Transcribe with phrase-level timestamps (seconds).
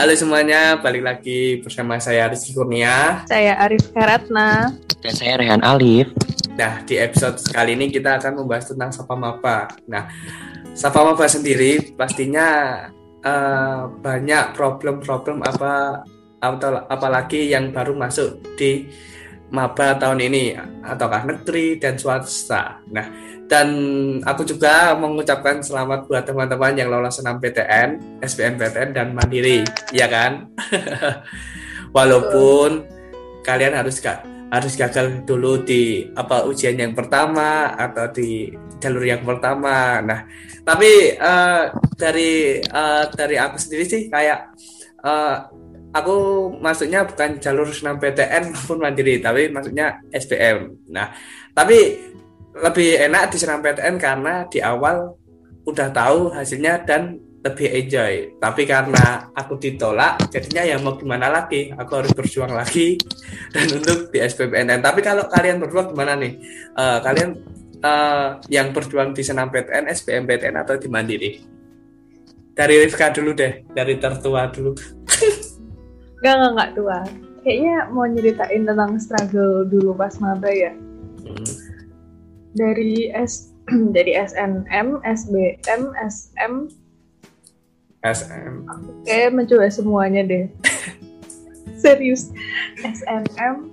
[0.00, 3.20] Halo semuanya, balik lagi bersama saya Rizky Kurnia.
[3.28, 4.72] Saya Arif Karatna.
[4.96, 6.08] Dan saya Rehan Alif.
[6.56, 9.68] Nah, di episode kali ini kita akan membahas tentang Sapa Maba.
[9.84, 10.08] Nah,
[10.72, 12.48] Sapa Maba sendiri pastinya
[13.20, 16.00] uh, banyak problem-problem apa
[16.40, 18.88] atau apalagi yang baru masuk di
[19.50, 20.54] maba tahun ini
[20.86, 22.80] ataukah negeri dan swasta.
[22.90, 23.06] Nah,
[23.50, 23.68] dan
[24.22, 30.46] aku juga mengucapkan selamat buat teman-teman yang lolos senam PTN, SBMPTN dan Mandiri, ya kan?
[31.96, 32.86] Walaupun
[33.42, 39.22] kalian harus gak harus gagal dulu di apa ujian yang pertama atau di jalur yang
[39.22, 39.98] pertama.
[40.02, 40.26] Nah,
[40.62, 44.54] tapi uh, dari uh, dari aku sendiri sih kayak
[45.02, 45.50] uh,
[45.90, 46.16] aku
[46.58, 50.90] maksudnya bukan jalur senam PTN maupun mandiri, tapi maksudnya SBM.
[50.90, 51.10] Nah,
[51.54, 51.98] tapi
[52.54, 55.14] lebih enak di senam PTN karena di awal
[55.66, 58.36] udah tahu hasilnya dan lebih enjoy.
[58.36, 61.72] Tapi karena aku ditolak, jadinya ya mau gimana lagi?
[61.72, 63.00] Aku harus berjuang lagi
[63.54, 64.84] dan untuk di SBMPTN.
[64.84, 66.36] Tapi kalau kalian berdua gimana nih?
[66.76, 67.30] Uh, kalian
[67.80, 71.32] uh, yang berjuang di senam PTN, SBMPTN atau di Mandiri?
[72.50, 74.76] Dari Rifka dulu deh, dari tertua dulu.
[76.20, 77.00] Enggak, enggak, enggak tua.
[77.40, 80.76] Kayaknya mau nyeritain tentang struggle dulu pas maba ya.
[81.24, 81.48] Hmm.
[82.52, 83.56] Dari S
[83.96, 86.54] dari SNM, SBM, SM,
[88.04, 88.52] SM.
[88.68, 90.44] Oke, mencoba semuanya deh.
[91.82, 92.28] Serius.
[92.84, 93.72] SNM.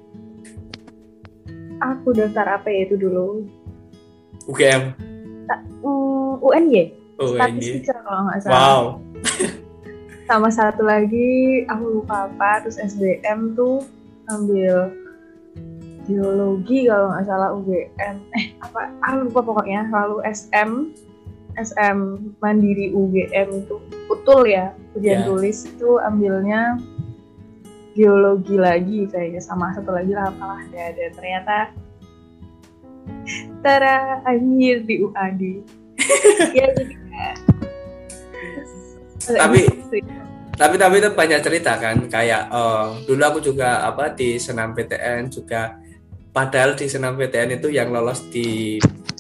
[1.84, 3.44] Aku daftar apa ya itu dulu?
[4.48, 4.96] UGM.
[5.84, 6.96] Uh, UNY.
[7.20, 7.36] UNY.
[7.36, 8.56] Statistika kalau nggak salah.
[8.56, 9.07] Wow
[10.28, 13.80] sama satu lagi aku lupa apa terus SBM tuh
[14.28, 14.92] ambil
[16.04, 20.92] geologi kalau nggak salah UGM eh apa aku lupa pokoknya lalu SM
[21.56, 21.98] SM
[22.44, 23.80] Mandiri UGM itu
[24.12, 25.28] utul ya ujian yeah.
[25.32, 26.76] tulis itu ambilnya
[27.96, 31.58] geologi lagi kayaknya sama satu lagi lah apalah ya dan ternyata
[33.64, 35.42] tara akhir di UAD
[36.60, 37.07] ya jadi
[39.22, 39.66] tapi
[40.58, 45.30] tapi tapi itu banyak cerita kan kayak uh, dulu aku juga apa di senam PTN
[45.30, 45.78] juga
[46.34, 48.78] padahal di senam PTN itu yang lolos di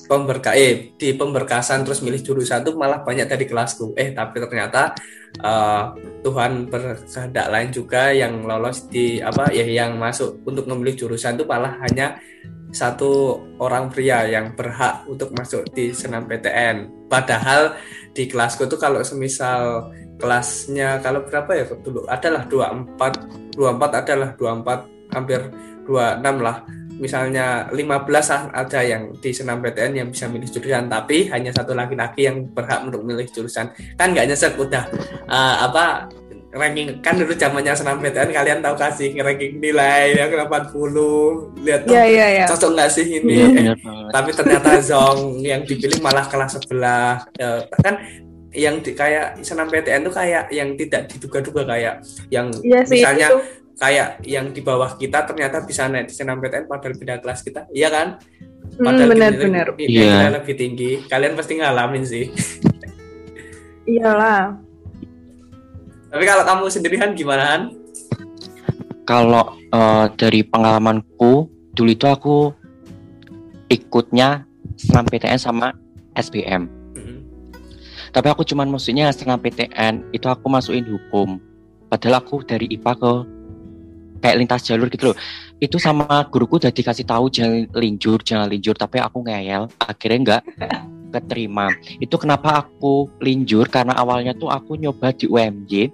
[0.07, 3.91] pemberka eh, di pemberkasan terus milih jurusan itu malah banyak dari kelasku.
[3.97, 4.95] Eh tapi ternyata
[5.43, 11.35] uh, Tuhan berkehendak lain juga yang lolos di apa ya yang masuk untuk memilih jurusan
[11.35, 12.21] itu malah hanya
[12.71, 17.07] satu orang pria yang berhak untuk masuk di senam PTN.
[17.07, 17.79] Padahal
[18.11, 25.15] di kelasku tuh kalau semisal kelasnya kalau berapa ya dulu adalah 24 24 adalah 24
[25.15, 25.39] hampir
[25.87, 26.57] 26 lah.
[26.97, 32.25] Misalnya 15 ada yang di senam PTN yang bisa milih jurusan tapi hanya satu laki-laki
[32.25, 33.69] yang berhak untuk milih jurusan.
[33.95, 34.89] Kan nggak nyesek udah
[35.29, 36.09] uh, apa
[36.53, 37.03] ranking.
[37.03, 42.29] Kan dulu zamannya senam PTN kalian tahu kasih ranking nilai yang 80 lihat yeah, yeah,
[42.43, 42.47] yeah.
[42.47, 43.35] cocok nggak sih ini?
[43.35, 47.27] Yeah, eh, tapi ternyata Zong yang dipilih malah kelas sebelah.
[47.35, 47.99] Ya, kan
[48.55, 51.95] yang di, kayak senam PTN tuh kayak yang tidak diduga-duga kayak
[52.31, 53.37] yang yeah, sih, misalnya itu.
[53.77, 57.67] kayak yang di bawah kita ternyata bisa naik di senam PTN padahal beda kelas kita.
[57.75, 58.07] Iya kan?
[58.79, 60.31] Hmm, padahal hmm, benar-benar yeah.
[60.31, 60.91] lebih tinggi.
[61.11, 62.31] Kalian pasti ngalamin sih.
[63.87, 64.66] Iyalah
[66.07, 67.61] tapi kalau kamu sendirian gimana Han?
[69.07, 72.37] Kalau uh, dari pengalamanku dulu itu aku
[73.71, 74.43] ikutnya
[74.75, 75.71] senam PTN sama
[76.15, 76.67] SBM.
[76.95, 77.17] Mm-hmm.
[78.11, 81.39] Tapi aku cuman maksudnya senam PTN itu aku masukin hukum.
[81.87, 83.13] Padahal aku dari IPA ke
[84.19, 85.17] kayak lintas jalur gitu loh.
[85.57, 89.71] Itu sama guruku udah dikasih tahu jangan linjur, jangan linjur, tapi aku ngeyel.
[89.79, 90.43] Akhirnya enggak
[91.11, 91.71] keterima.
[91.97, 95.91] Itu kenapa aku linjur karena awalnya tuh aku nyoba di UMY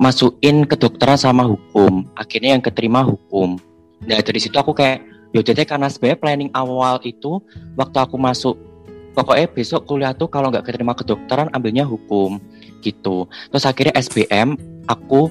[0.00, 2.08] masukin kedokteran sama hukum.
[2.16, 3.60] Akhirnya yang keterima hukum.
[4.08, 5.04] Nah dari situ aku kayak
[5.36, 7.38] yaudah karena sebenarnya planning awal itu
[7.76, 8.56] waktu aku masuk
[9.14, 12.40] pokoknya besok kuliah tuh kalau nggak keterima kedokteran ambilnya hukum
[12.80, 13.28] gitu.
[13.52, 14.56] Terus akhirnya SBM
[14.88, 15.28] aku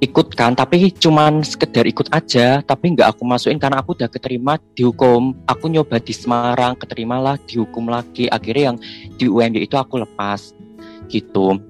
[0.00, 4.56] ikut kan tapi cuman sekedar ikut aja tapi nggak aku masukin karena aku udah keterima
[4.72, 5.36] di hukum.
[5.44, 8.24] Aku nyoba di Semarang keterima lah dihukum lagi.
[8.32, 8.76] Akhirnya yang
[9.20, 10.56] di UMY itu aku lepas
[11.12, 11.60] gitu.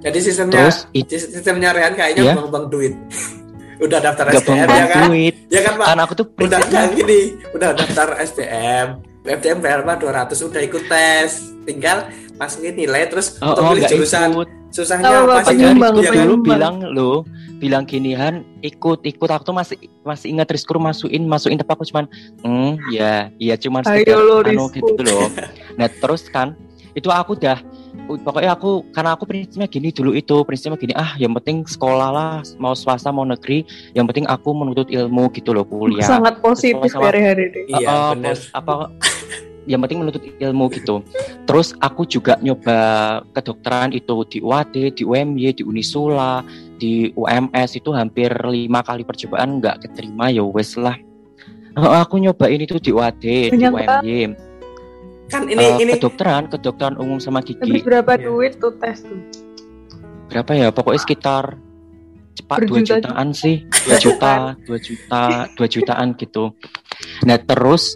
[0.00, 2.46] Jadi sistemnya Terus, sistemnya Rehan kayaknya yeah.
[2.48, 2.94] bang duit.
[3.84, 5.04] Udah daftar Gak STM ya kan?
[5.08, 5.34] duit.
[5.48, 5.86] ya kan pak?
[5.88, 8.86] Karena aku tuh udah kan gini udah daftar STM
[9.24, 11.48] FTM bayar dua 200 udah ikut tes.
[11.64, 14.36] Tinggal masukin nilai terus oh, untuk oh, pilih jurusan.
[14.36, 17.26] ikut susahnya oh, apa sih nyumbang, ya, dulu bilang lo
[17.58, 21.84] bilang gini Han ikut ikut aku tuh masih masih ingat Rizkur masukin masukin tapi aku
[21.84, 22.06] cuman
[22.40, 25.28] hmm ya iya cuman sekedar anu gitu loh
[25.78, 26.56] nah terus kan
[26.90, 27.58] itu aku udah
[28.26, 32.32] pokoknya aku karena aku prinsipnya gini dulu itu prinsipnya gini ah yang penting sekolah lah
[32.58, 33.62] mau swasta mau negeri
[33.94, 37.10] yang penting aku menuntut ilmu gitu loh kuliah Sangat positif Sama-sama.
[37.14, 37.60] hari-hari ini.
[37.78, 38.34] Iya, Uh, benar.
[38.34, 38.72] pos- apa
[39.68, 41.04] yang penting menuntut ilmu gitu.
[41.44, 46.40] Terus aku juga nyoba kedokteran itu di UAD, di UMY, di Unisula,
[46.80, 50.96] di UMS itu hampir lima kali percobaan nggak keterima ya wes lah.
[51.76, 54.34] Aku nyobain itu di UAD, di UMY.
[55.30, 57.86] Kan ini Uh, ini kedokteran, kedokteran umum sama Habis gigi.
[57.86, 58.26] berapa Iya.
[58.26, 59.20] duit tuh tes tuh?
[60.26, 60.68] Berapa ya?
[60.74, 61.54] Pokoknya sekitar
[62.34, 64.34] cepat dua jutaan sih, dua juta,
[64.66, 65.22] dua juta,
[65.54, 66.50] dua jutaan gitu.
[67.22, 67.94] Nah terus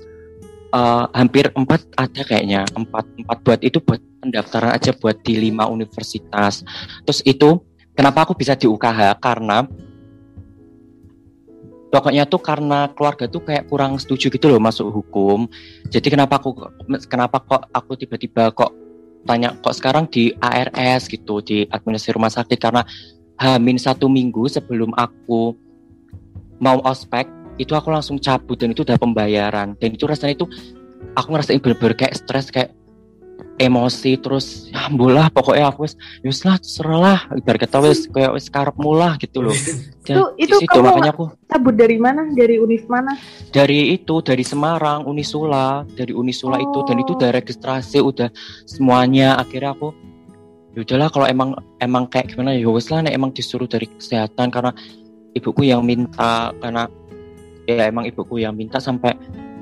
[0.75, 5.71] eh, hampir empat ada kayaknya empat empat buat itu buat pendaftaran aja buat di lima
[5.71, 6.67] universitas.
[7.06, 7.62] Terus itu
[7.94, 9.69] kenapa aku bisa di UKH karena
[11.94, 15.47] pokoknya tuh karena keluarga tuh kayak kurang setuju gitu loh masuk hukum.
[15.94, 16.59] Jadi kenapa aku
[17.06, 18.75] kenapa kok aku tiba-tiba kok
[19.25, 22.82] tanya kok sekarang di ARS gitu di administrasi rumah sakit karena
[23.41, 25.56] hamin satu minggu sebelum aku
[26.61, 29.79] mau ospek itu aku langsung cabut dan itu udah pembayaran.
[29.79, 30.47] Dan itu rasanya itu
[31.15, 32.75] aku ngerasain bener-bener kayak stres kayak
[33.55, 35.95] emosi terus ya ambulah pokoknya aku wes
[36.27, 37.19] wes lah terserah lah.
[37.39, 39.55] Ibarat kata wes kayak wes karep mulah gitu loh.
[40.06, 42.27] Dan Itu- itu situ kamu- makanya aku Cabut dari mana?
[42.35, 43.15] Dari univ mana?
[43.55, 45.87] dari itu dari Semarang Unisula.
[45.95, 48.29] Dari Unisula itu dan itu udah registrasi udah
[48.67, 49.39] semuanya.
[49.39, 49.95] Akhirnya aku
[50.75, 54.51] ya udahlah kalau emang emang kayak gimana ya wes lah nek emang disuruh dari kesehatan
[54.51, 54.75] karena
[55.33, 56.91] ibuku yang minta karena
[57.64, 59.16] ya emang ibuku yang minta sampai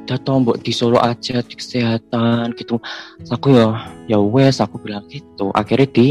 [0.07, 2.79] datang mbok di Solo aja di kesehatan gitu.
[3.31, 5.55] Aku ya ya wes aku bilang gitu.
[5.55, 6.07] Akhirnya di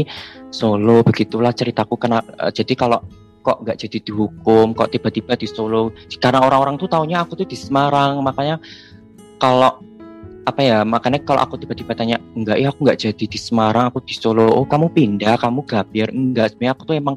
[0.48, 3.00] Solo begitulah ceritaku kena eh, jadi kalau
[3.42, 5.90] kok nggak jadi dihukum kok tiba-tiba di Solo
[6.22, 8.62] karena orang-orang tuh taunya aku tuh di Semarang makanya
[9.42, 9.82] kalau
[10.42, 14.02] apa ya makanya kalau aku tiba-tiba tanya enggak ya aku nggak jadi di Semarang aku
[14.02, 14.50] di Solo.
[14.50, 17.16] Oh kamu pindah kamu gapir enggak sebenarnya aku tuh emang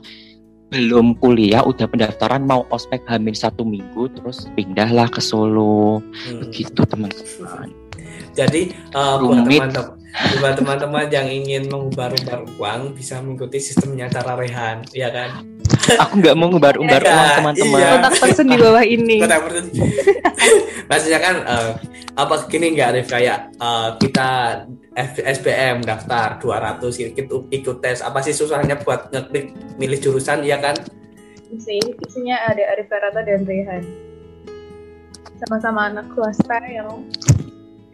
[0.75, 6.43] belum kuliah udah pendaftaran mau ospek hamil satu minggu terus pindahlah ke Solo Hmm.
[6.43, 7.71] begitu teman-teman
[8.35, 9.59] Jadi uh, buat Rumit.
[9.63, 9.95] teman-teman
[10.37, 15.43] buat teman-teman yang ingin mengumbar-umbar uang bisa mengikuti sistemnya cara rehan, ya kan?
[15.95, 17.89] aku nggak mau ngebar-umbar Iya, uang teman-teman iya.
[17.93, 19.17] Kontak person di bawah ini.
[19.19, 19.65] Kota Pertun.
[20.89, 21.71] Maksudnya kan eh,
[22.13, 24.29] apa gini nggak Arif kayak eh, kita
[24.95, 26.79] SBM daftar 200
[27.11, 27.99] ikut ikut tes.
[27.99, 30.75] Apa sih susahnya buat ngeklik milih jurusan ya kan?
[31.55, 33.83] sih isinya ada Arif Karata dan Rehan.
[35.45, 37.05] Sama-sama anak swasta yang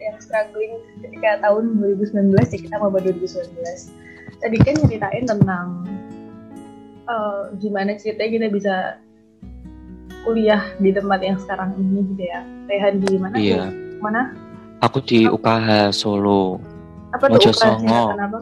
[0.02, 3.54] yang struggling ketika tahun 2019 ya kita mau 2019
[4.42, 5.66] tadi kan nyeritain tentang
[7.06, 8.74] eh, gimana ceritanya kita bisa
[10.26, 12.40] kuliah di tempat yang sekarang ini gitu ya.
[12.70, 13.34] Rehan di mana?
[13.38, 13.70] Iya.
[14.02, 14.34] Mana?
[14.82, 16.58] Aku di UKH Solo
[17.12, 17.52] apa tuh?
[17.52, 18.02] Songo.
[18.16, 18.38] kenapa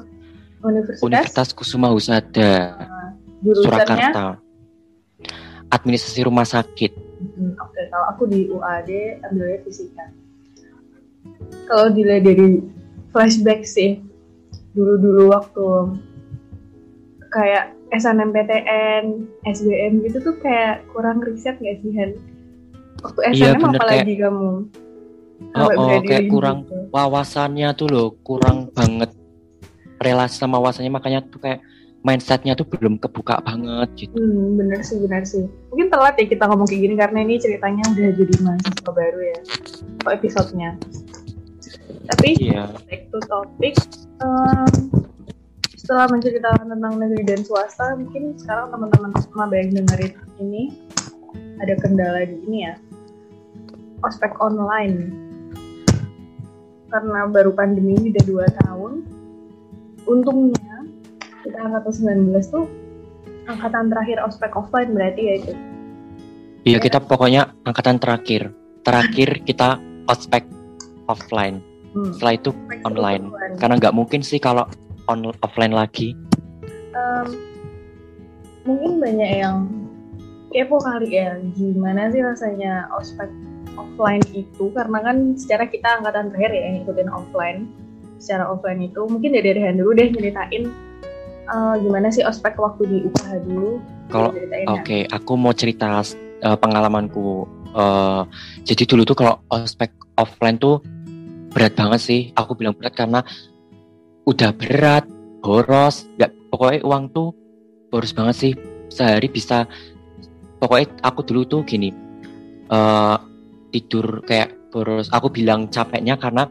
[0.63, 2.77] universitas, Universitas Kusuma Husada
[3.43, 4.27] jurusannya Surakarta
[5.71, 10.09] administrasi rumah sakit Hmm, Oke, kalau aku di UAD ambilnya fisika.
[11.69, 12.65] Kalau dilihat dari
[13.13, 14.01] flashback sih,
[14.73, 15.69] dulu-dulu waktu
[17.29, 22.11] kayak SNMPTN, SBM gitu tuh kayak kurang riset nggak sih Han?
[23.05, 24.51] Waktu Iya, SNM bener, apalagi kamu?
[25.57, 26.37] Oh, oh, kayak gitu.
[26.37, 29.11] kurang wawasannya tuh loh kurang banget
[29.99, 31.65] relasi sama wawasannya makanya tuh kayak
[32.01, 35.45] mindsetnya tuh belum kebuka banget gitu Hmm, bener sih, bener sih.
[35.69, 39.39] Mungkin telat ya kita ngomong kayak gini karena ini ceritanya udah jadi mahasiswa baru ya.
[40.01, 40.71] Kok episodenya.
[42.09, 43.75] Tapi iya back to topic
[44.25, 44.73] um,
[45.77, 50.63] setelah menceritakan tentang negeri dan swasta mungkin sekarang teman-teman maba yang dengerin ini
[51.61, 52.75] ada kendala di ini ya
[54.03, 55.30] ospek online
[56.91, 58.93] karena baru pandemi ini udah dua tahun
[60.05, 60.75] untungnya
[61.47, 62.67] kita angkatan 19 tuh
[63.47, 65.53] angkatan terakhir ospek offline berarti ya itu
[66.65, 68.53] iya kita pokoknya angkatan terakhir.
[68.81, 69.77] Terakhir kita
[70.09, 70.45] ospek
[71.09, 71.61] offline.
[71.93, 73.25] Hmm, setelah itu ospek online.
[73.29, 73.51] keseluruhan.
[73.59, 74.65] karena nggak mungkin sih kalau
[75.09, 76.15] on offline lagi.
[76.95, 77.29] Em,
[78.65, 79.57] mungkin banyak yang
[80.51, 83.31] kepo kali ya gimana sih rasanya ospek
[83.79, 87.59] offline itu karena kan secara kita angkatan terakhir ya yang ngikutin offline
[88.21, 90.63] secara offline itu mungkin dari Rehan dulu deh nyeritain
[91.51, 94.75] eh, gimana sih ospek waktu di UKH dulu Kalau- Ceritain ya.
[94.75, 97.47] Oke, aku mau cerita uh, pengalamanku.
[97.71, 98.27] Uh,
[98.67, 100.83] jadi dulu tuh kalau ospek offline tuh
[101.55, 102.21] berat banget sih.
[102.35, 103.23] Aku bilang berat karena
[104.27, 105.07] udah berat,
[105.41, 107.31] boros, nggak pokoknya uang tuh
[107.95, 108.53] boros banget sih.
[108.91, 109.71] Sehari bisa,
[110.59, 111.95] pokoknya aku dulu tuh gini,
[112.75, 113.15] uh,
[113.71, 115.11] tidur kayak boros.
[115.11, 116.47] Aku bilang capeknya karena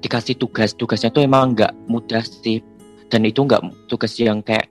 [0.00, 2.62] dikasih tugas, tugasnya tuh emang nggak mudah sih.
[3.08, 4.68] dan itu nggak tugas yang kayak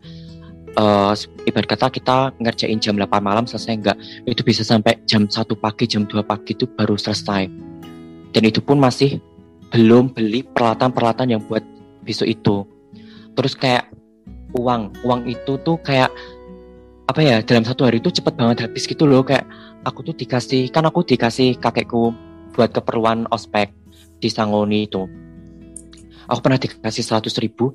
[0.78, 1.14] uh,
[1.50, 3.98] ibarat kata kita ngerjain jam 8 malam selesai enggak
[4.30, 7.50] itu bisa sampai jam 1 pagi jam 2 pagi itu baru selesai.
[8.32, 9.18] Dan itu pun masih
[9.74, 11.66] belum beli peralatan-peralatan yang buat
[12.06, 12.64] besok itu.
[13.34, 13.90] Terus kayak
[14.54, 14.94] uang.
[15.02, 16.14] Uang itu tuh kayak
[17.08, 19.26] apa ya dalam satu hari itu cepet banget habis gitu loh.
[19.26, 19.50] Kayak
[19.88, 22.12] aku tuh dikasih kan aku dikasih kakekku
[22.52, 23.72] buat keperluan ospek
[24.20, 25.08] di Sangoni itu.
[26.28, 27.72] Aku pernah dikasih 100 ribu.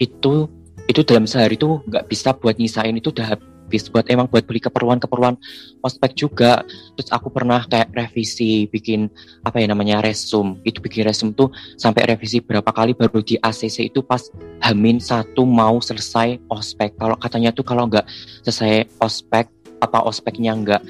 [0.00, 0.48] Itu
[0.88, 2.96] itu dalam sehari tuh nggak bisa buat nyisain.
[2.96, 5.36] Itu udah habis buat emang buat beli keperluan-keperluan
[5.84, 6.64] ospek juga.
[6.96, 9.12] Terus aku pernah kayak revisi bikin
[9.44, 10.56] apa ya namanya resum.
[10.64, 14.24] Itu bikin resum tuh sampai revisi berapa kali baru di ACC itu pas
[14.64, 16.96] hamin satu mau selesai ospek.
[16.96, 18.08] Kalau katanya tuh kalau nggak
[18.40, 20.82] selesai ospek apa ospeknya nggak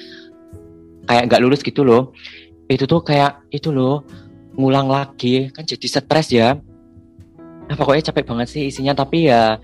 [1.06, 2.12] kayak nggak lulus gitu loh.
[2.70, 4.06] Itu tuh kayak itu loh
[4.56, 5.50] ngulang lagi.
[5.50, 6.56] Kan jadi stres ya.
[7.68, 8.92] Nah, pokoknya capek banget sih isinya.
[8.92, 9.56] Tapi ya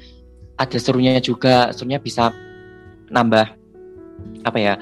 [0.59, 1.71] ada serunya juga.
[1.75, 2.33] Serunya bisa
[3.09, 3.47] nambah
[4.45, 4.75] apa ya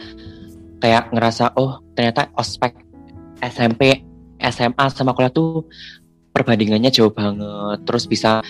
[0.80, 2.72] kayak ngerasa oh ternyata ospek
[3.40, 4.00] SMP
[4.40, 5.64] SMA sama kuliah tuh
[6.32, 7.80] perbandingannya jauh banget.
[7.88, 8.44] Terus bisa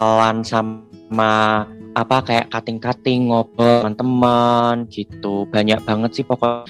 [0.00, 1.64] pelan sama
[1.94, 5.44] apa kayak kating-kating ngobrol teman-teman gitu.
[5.52, 6.66] Banyak banget sih pokok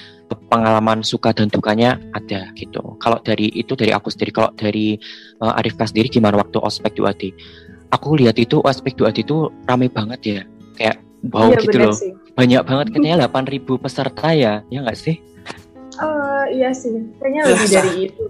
[0.48, 2.96] pengalaman suka dan dukanya ada gitu.
[2.98, 4.32] Kalau dari itu dari aku sendiri.
[4.32, 4.96] Kalau dari
[5.44, 7.34] uh, Arif sendiri gimana waktu ospek UAD
[7.94, 10.40] aku lihat itu aspek doa itu rame banget ya.
[10.74, 10.96] Kayak
[11.30, 11.94] wow iya, gitu loh.
[11.94, 12.12] sih.
[12.34, 14.52] banyak banget katanya 8000 peserta ya.
[14.66, 15.22] Ya nggak sih?
[16.02, 16.90] Uh, iya sih.
[17.22, 18.24] Kayaknya lebih dari itu.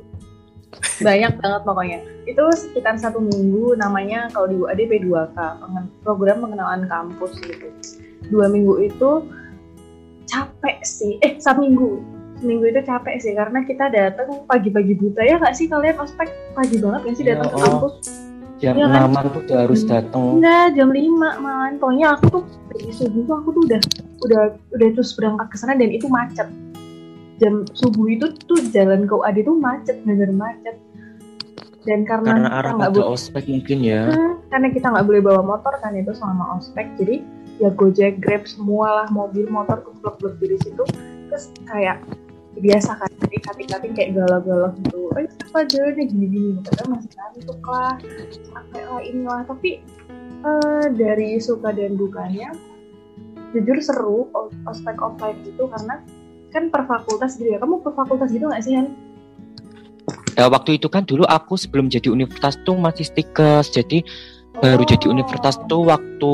[1.01, 1.99] Banyak banget pokoknya.
[2.29, 5.39] Itu sekitar satu minggu namanya kalau di UAD P2K
[6.05, 7.73] program pengenalan kampus gitu.
[8.29, 9.25] Dua minggu itu
[10.35, 11.13] capek sih.
[11.23, 12.03] Eh satu minggu.
[12.43, 15.97] Seminggu itu capek sih karena kita datang pagi-pagi buta ya nggak sih kalian?
[16.03, 17.95] Ospek pagi banget nggak sih datang ya, ke kampus?
[18.63, 19.11] Jam ya kan?
[19.35, 23.49] tuh udah harus datang enggak jam lima malahan pokoknya aku tuh dari subuh tuh aku
[23.51, 23.81] tuh udah
[24.23, 24.43] udah
[24.79, 26.49] udah terus berangkat ke sana dan itu macet.
[27.43, 30.77] Jam subuh itu tuh jalan ke UAD tuh macet bener macet.
[31.85, 34.09] Dan karena, karena arah nggak boleh ospek mungkin ya.
[34.09, 36.89] Hmm, karena kita nggak boleh bawa motor kan itu selama ospek.
[36.97, 37.21] Jadi
[37.63, 40.85] ya gojek grab semua lah mobil motor kumpul-kumpul di situ.
[41.31, 42.03] Terus kayak
[42.55, 45.11] biasa kan jadi kating-kating kayak galau-galau gitu.
[45.19, 46.59] Eh apa nih gini-gini.
[46.63, 47.95] Padahal masih ngantuk lah
[48.51, 49.43] capek lah inilah.
[49.47, 49.71] Tapi
[50.43, 52.55] uh, dari suka dan dukanya
[53.55, 54.21] jujur seru
[54.67, 56.03] ospek offline gitu karena
[56.51, 57.59] kan per fakultas gitu ya.
[57.63, 58.89] Kamu per fakultas gitu nggak sih Han?
[60.35, 64.03] Ya, waktu itu kan dulu aku sebelum jadi universitas tuh masih stikes jadi
[64.59, 64.67] oh.
[64.67, 66.33] baru jadi universitas tuh waktu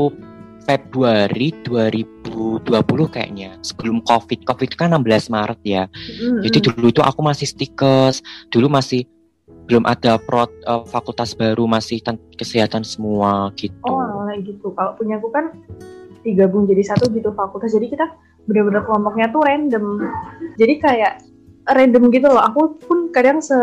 [0.64, 2.69] Februari 2020
[3.11, 4.45] kayaknya sebelum COVID.
[4.45, 5.85] COVID itu kan 16 Maret ya.
[5.88, 6.40] Mm-hmm.
[6.47, 8.21] Jadi dulu itu aku masih stikes,
[8.52, 9.09] dulu masih
[9.71, 12.02] belum ada prot uh, fakultas baru masih
[12.35, 13.79] kesehatan semua gitu.
[13.87, 14.75] Oh, gitu.
[14.75, 15.55] Kalau punya aku kan
[16.26, 17.71] digabung jadi satu gitu fakultas.
[17.73, 18.11] Jadi kita
[18.50, 19.85] benar-benar kelompoknya tuh random.
[20.59, 21.23] Jadi kayak
[21.71, 22.43] random gitu loh.
[22.43, 23.57] Aku pun kadang se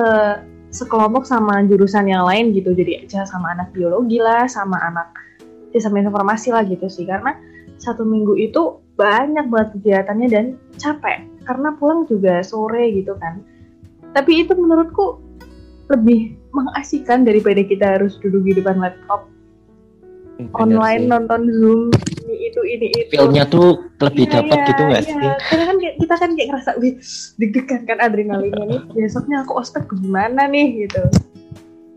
[0.68, 2.72] sekelompok sama jurusan yang lain gitu.
[2.72, 5.12] Jadi aja sama anak biologi lah, sama anak
[5.74, 7.08] sistem informasi lah gitu sih.
[7.08, 7.36] Karena
[7.78, 10.46] satu minggu itu banyak banget kegiatannya dan
[10.80, 11.26] capek.
[11.48, 13.40] Karena pulang juga sore gitu kan.
[14.12, 15.22] Tapi itu menurutku
[15.88, 19.30] lebih mengasihkan daripada kita harus duduk di depan laptop.
[20.38, 21.10] Bener online sih.
[21.10, 21.90] nonton zoom
[22.28, 23.14] ini itu ini itu.
[23.18, 25.08] Feelnya tuh lebih ya, dapat ya, gitu nggak ya.
[25.10, 25.16] sih?
[25.50, 26.94] Karena kan kita kan kayak ngerasa wih
[27.42, 28.82] deg-degan kan adrenalinnya nih.
[28.94, 30.86] Besoknya aku ospek gimana nih?
[30.86, 31.04] Gitu.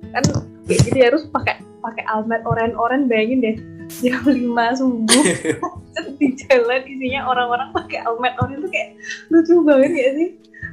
[0.08, 0.24] Kan
[0.64, 3.56] kayak gitu ya, harus pakai pakai almet oren-oren bayangin deh
[3.98, 5.24] jam lima subuh.
[6.22, 8.94] Di jalan isinya orang-orang pakai almet oren tuh kayak
[9.28, 10.28] lucu banget ya sih?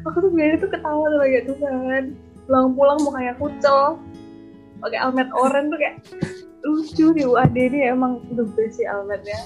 [0.06, 2.04] Aku tuh biasanya tuh ketawa tuh kayak Tuhan
[2.46, 3.98] pulang-pulang mau kayak kucel.
[4.78, 5.98] Pakai almet oren tuh kayak
[6.62, 9.42] lucu di UAD ini emang the best sih almetnya.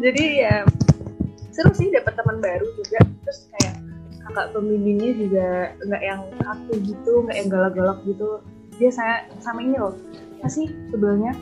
[0.00, 0.64] Jadi ya
[1.52, 3.04] seru sih dapat teman baru juga.
[3.28, 3.74] Terus kayak
[4.24, 5.48] kakak pembimbingnya juga
[5.84, 8.40] nggak yang kaku gitu nggak yang galak-galak gitu.
[8.78, 9.94] Dia saya sama ini loh
[10.38, 11.34] apa sih sebelumnya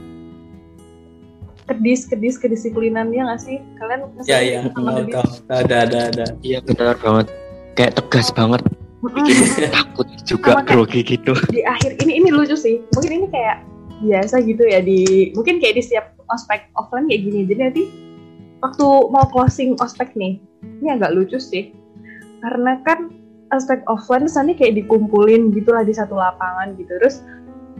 [1.66, 3.58] kedis kedis kedisiplinan ya nggak sih?
[3.78, 4.60] Kalian ya ya.
[5.50, 6.26] ada ada ada.
[6.40, 6.94] Iya benar.
[7.02, 7.26] Banget.
[7.74, 8.62] Kayak tegas banget.
[9.02, 11.34] Bikin takut juga grogi gitu.
[11.52, 12.82] di akhir ini ini lucu sih.
[12.94, 13.62] Mungkin ini kayak
[14.02, 17.40] biasa gitu ya di mungkin kayak di setiap ospek offline kayak gini.
[17.46, 17.82] Jadi nanti
[18.62, 20.38] waktu mau closing ospek nih
[20.82, 21.74] ini agak lucu sih.
[22.46, 23.10] Karena kan
[23.50, 26.94] ospek offline sana kayak dikumpulin gitulah di satu lapangan gitu.
[26.98, 27.22] Terus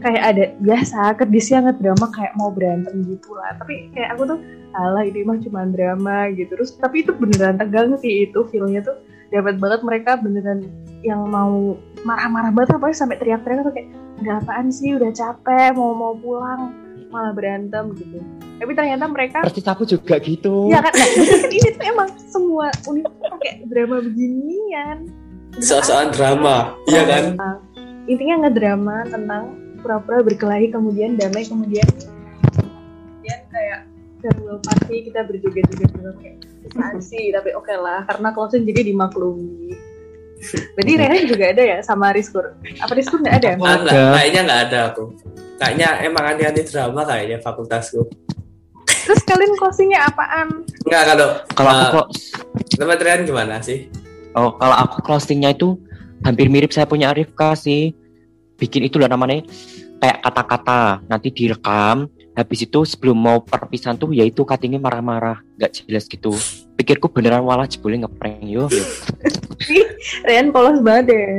[0.01, 3.57] kayak ada biasa kedisnya drama kayak mau berantem gitu lah.
[3.57, 4.39] Tapi kayak aku tuh
[4.77, 6.53] alah ini mah cuma drama gitu.
[6.53, 8.97] Terus tapi itu beneran tegang sih itu feelnya tuh.
[9.27, 10.69] Dapat banget mereka beneran
[11.03, 11.75] yang mau
[12.07, 13.89] marah-marah banget apa sampai teriak-teriak tuh kayak
[14.23, 14.95] ada apaan sih?
[14.95, 16.71] Udah capek mau mau pulang.
[17.07, 18.19] Malah berantem gitu.
[18.59, 20.67] Tapi ternyata mereka persis aku juga gitu.
[20.67, 20.91] Ya kan?
[20.91, 25.07] Nah, ini tuh emang semua unit tuh kayak drama beginian.
[25.63, 27.23] Soal drama iya kan?
[28.11, 29.55] Intinya ngedrama tentang
[29.87, 31.87] pura-pura berkelahi kemudian damai kemudian
[32.51, 33.87] kemudian kayak
[34.19, 39.79] farewell party kita berjoget-joget juga kayak sih tapi oke okay lah karena closing jadi dimaklumi
[40.77, 42.53] Berarti Rehan juga ada ya sama Rizkur?
[42.77, 43.49] Apa Rizkur nggak ada?
[43.57, 44.01] Enggak, ada.
[44.13, 45.03] kayaknya nggak ada aku.
[45.57, 48.05] Kayaknya emang anti-anti drama kayaknya fakultasku.
[48.85, 50.61] Terus kalian closingnya apaan?
[50.85, 51.27] Enggak kalau
[51.57, 51.99] kalau uh, aku
[52.77, 53.89] tempat Rehan gimana sih?
[54.37, 55.73] Oh kalau aku closingnya itu
[56.21, 57.97] hampir mirip saya punya Arifka sih.
[58.57, 59.45] Bikin itu lah namanya
[60.01, 61.05] kayak kata-kata.
[61.05, 65.41] Nanti direkam habis itu sebelum mau perpisahan tuh yaitu cuttingnya marah-marah.
[65.57, 66.33] Nggak jelas gitu.
[66.77, 68.69] Pikirku beneran walah jebule ngeprank yo.
[70.27, 71.29] Rian polos banget deh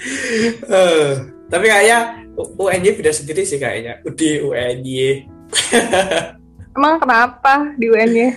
[0.68, 4.00] uh, tapi kayaknya UNY beda sendiri sih kayaknya.
[4.16, 5.28] Di UNY
[6.76, 8.32] emang kenapa di UNY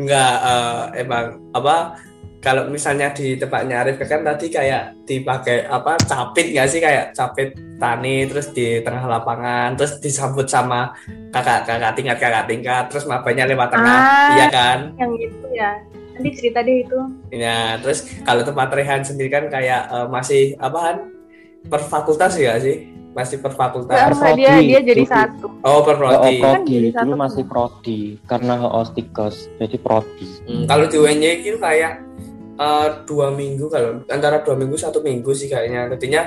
[0.00, 2.00] Enggak, uh, emang apa
[2.40, 6.80] kalau misalnya di tempatnya Arif kan tadi kayak dipakai apa capit nggak sih?
[6.80, 10.96] Kayak capit tani terus di tengah lapangan terus disambut sama
[11.32, 13.98] kakak kakak tingkat kakak tingkat terus mabanya lewat tengah.
[14.00, 14.78] Ah, iya kan?
[14.96, 15.70] yang itu ya.
[16.16, 17.00] Nanti cerita deh itu.
[17.28, 21.12] Ya terus kalau tempat Rehan sendiri kan kayak uh, masih apaan?
[21.60, 22.88] Per fakultas ya sih?
[23.12, 23.92] Masih per fakultas.
[23.92, 25.60] Enggak, dia dia jadi satu.
[25.60, 26.40] Oh per prodi.
[26.40, 26.76] Oh, prodi.
[26.88, 30.24] Kan dulu masih prodi karena ostikos jadi prodi.
[30.48, 32.00] Hmm, kalau di UNY itu kayak
[32.60, 35.88] uh, dua minggu kalau antara dua minggu satu minggu sih kayaknya.
[35.96, 36.22] Tadinya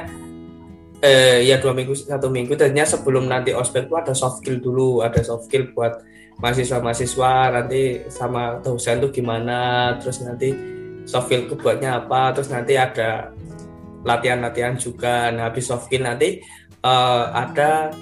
[1.03, 2.57] eh ya dua minggu satu minggu.
[2.57, 5.05] Tadinya sebelum nanti ospek itu ada soft skill dulu.
[5.05, 6.01] Ada soft skill buat
[6.41, 10.49] mahasiswa-mahasiswa nanti sama dosen tuh gimana terus nanti
[11.05, 13.29] soft skill buatnya apa terus nanti ada
[14.01, 15.29] latihan-latihan juga.
[15.29, 16.41] Nah habis soft skill nanti
[16.81, 17.93] uh, ada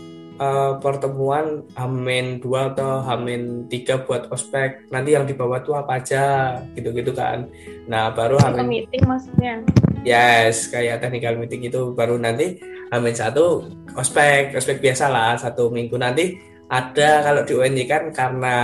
[0.41, 4.89] uh, pertemuan Hamin dua atau Hamin tiga buat ospek.
[4.89, 7.45] Nanti yang dibawa tuh apa aja gitu-gitu kan.
[7.86, 9.62] Nah baru Hamin meeting maksudnya?
[10.01, 11.93] Yes kayak technical meeting itu.
[11.93, 12.58] Baru nanti
[12.89, 14.58] Hamin satu ospek.
[14.58, 15.95] Ospek biasa lah satu minggu.
[16.01, 18.56] Nanti ada kalau di UNY kan karena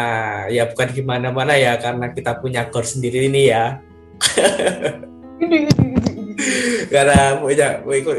[0.48, 3.84] ya bukan gimana-mana ya karena kita punya core sendiri ini ya
[6.94, 7.68] karena punya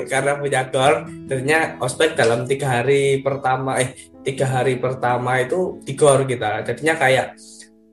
[0.07, 5.93] karena punya gor ternyata ospek dalam tiga hari pertama eh tiga hari pertama itu di
[5.97, 7.38] gor kita jadinya kayak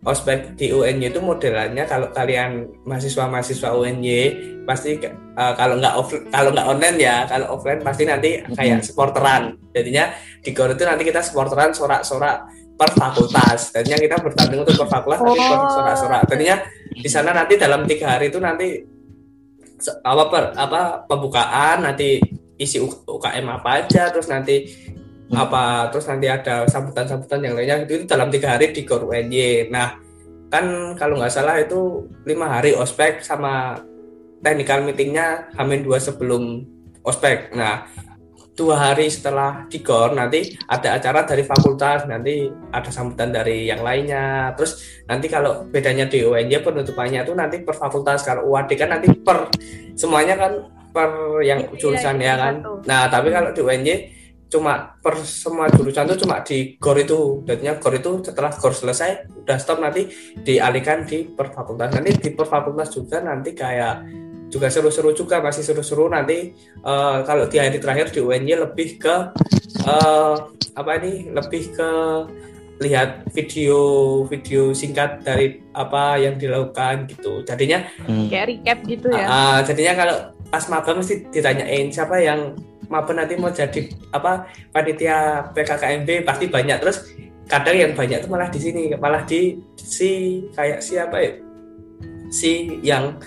[0.06, 4.22] ospek di UNY itu modelannya kalau kalian mahasiswa-mahasiswa UNY
[4.70, 9.58] pasti uh, kalau nggak off kalau nggak online ya kalau offline pasti nanti kayak supporteran
[9.74, 10.14] jadinya
[10.46, 12.46] di gor itu nanti kita supporteran sorak-sorak
[12.76, 13.72] per fakultas.
[13.72, 15.32] Tadinya kita bertanding untuk per fakultas oh.
[15.32, 16.22] per sorak-sorak.
[16.28, 16.60] Tadinya
[16.92, 18.84] di sana nanti dalam tiga hari itu nanti
[20.04, 22.20] apa per, apa pembukaan nanti
[22.56, 25.36] isi UKM apa aja terus nanti hmm.
[25.36, 29.70] apa terus nanti ada sambutan-sambutan yang lainnya itu, itu dalam tiga hari di Gor UNY
[29.70, 30.00] nah
[30.48, 33.76] kan kalau nggak salah itu lima hari ospek sama
[34.40, 36.64] technical meetingnya hamin dua sebelum
[37.04, 37.84] ospek nah
[38.56, 43.84] dua hari setelah di GOR nanti ada acara dari fakultas nanti ada sambutan dari yang
[43.84, 44.56] lainnya.
[44.56, 48.24] Terus nanti kalau bedanya di UNJ penutupannya itu nanti per fakultas.
[48.24, 49.52] Kalau UAD kan nanti per
[50.00, 50.52] semuanya kan
[50.96, 52.56] per yang iya, jurusan iya, ya kan?
[52.64, 52.74] satu.
[52.88, 53.90] nah tapi kalau di UNJ
[54.48, 57.44] cuma per semua jurusan itu cuma di GOR itu.
[57.44, 60.08] Jadinya GOR itu setelah GOR selesai udah stop nanti
[60.48, 61.92] dialihkan di per fakultas.
[61.92, 64.25] Nanti di per fakultas juga nanti kayak
[64.56, 66.08] juga seru-seru juga masih seru-seru.
[66.08, 66.56] Nanti
[66.88, 69.16] uh, kalau di hari terakhir di UNY lebih ke
[69.84, 70.36] uh,
[70.80, 71.28] apa ini?
[71.36, 71.90] Lebih ke
[72.80, 73.80] lihat video
[74.28, 77.44] video singkat dari apa yang dilakukan gitu.
[77.44, 78.32] Jadinya hmm.
[78.32, 79.28] kayak recap gitu ya.
[79.28, 80.16] Uh, jadinya kalau
[80.48, 82.56] pas magang mesti ditanyain siapa yang
[82.88, 86.80] maaf nanti mau jadi apa panitia PKKMB pasti banyak.
[86.80, 86.98] Terus
[87.52, 91.32] kadang yang banyak itu malah di sini malah di si kayak siapa ya?
[92.32, 93.20] Si yang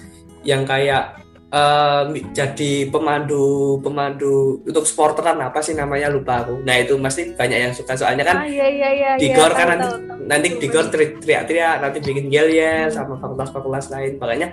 [0.46, 1.18] yang kayak
[1.52, 6.60] uh, jadi pemandu pemandu untuk sporteran apa sih namanya lupa aku.
[6.64, 7.96] Nah itu pasti banyak yang suka.
[7.96, 10.68] Soalnya kan ah, iya, iya, iya, di gor iya, kan nanti tahu, tahu, nanti di
[10.68, 14.20] gor teriak-teriak nanti bikin yel yel sama fakultas-fakultas lain.
[14.20, 14.48] Makanya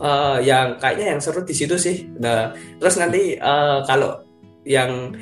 [0.00, 2.08] uh, yang kayaknya yang seru di situ sih.
[2.20, 4.20] Nah terus nanti uh, kalau
[4.64, 5.12] yang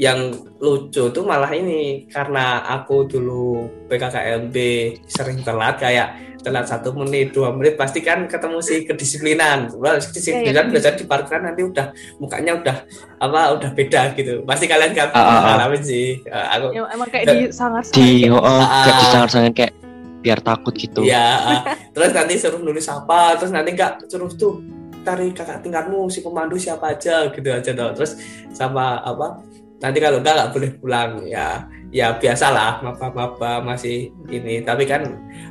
[0.00, 2.08] yang lucu tuh malah ini.
[2.08, 4.56] Karena aku dulu PKKMB
[5.04, 9.72] sering telat kayak telat satu menit dua menit pasti kan ketemu si kedisiplinan.
[9.76, 10.70] Well kedisiplinan ya, ya.
[10.72, 11.86] belajar di parkiran nanti udah
[12.18, 12.76] mukanya udah
[13.20, 14.42] apa udah beda gitu.
[14.44, 16.24] Pasti kalian kan uh, uh, ngalamin sih.
[16.26, 19.72] Uh, aku ya, emang kayak di sangat di oh, uh, kayak di sangat sangat kayak
[20.20, 21.00] biar takut gitu.
[21.04, 21.60] Ya uh,
[21.92, 24.60] terus nanti suruh nulis apa terus nanti nggak suruh tuh
[25.00, 28.20] cari kakak tingkatmu si pemandu siapa aja gitu aja dong terus
[28.52, 29.40] sama apa
[29.80, 31.10] nanti kalau enggak nggak boleh pulang.
[31.26, 34.62] Ya ya biasalah maba-maba masih ini.
[34.62, 35.02] Tapi kan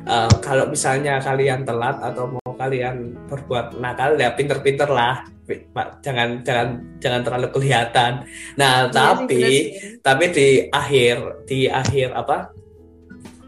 [0.08, 5.20] uh, kalau misalnya kalian telat atau mau kalian berbuat nakal ya pinter-pinter lah
[6.04, 6.68] jangan jangan
[7.02, 8.12] jangan terlalu kelihatan.
[8.54, 9.60] Nah ya, tapi sih,
[9.98, 11.16] tapi di akhir
[11.48, 12.54] di akhir apa?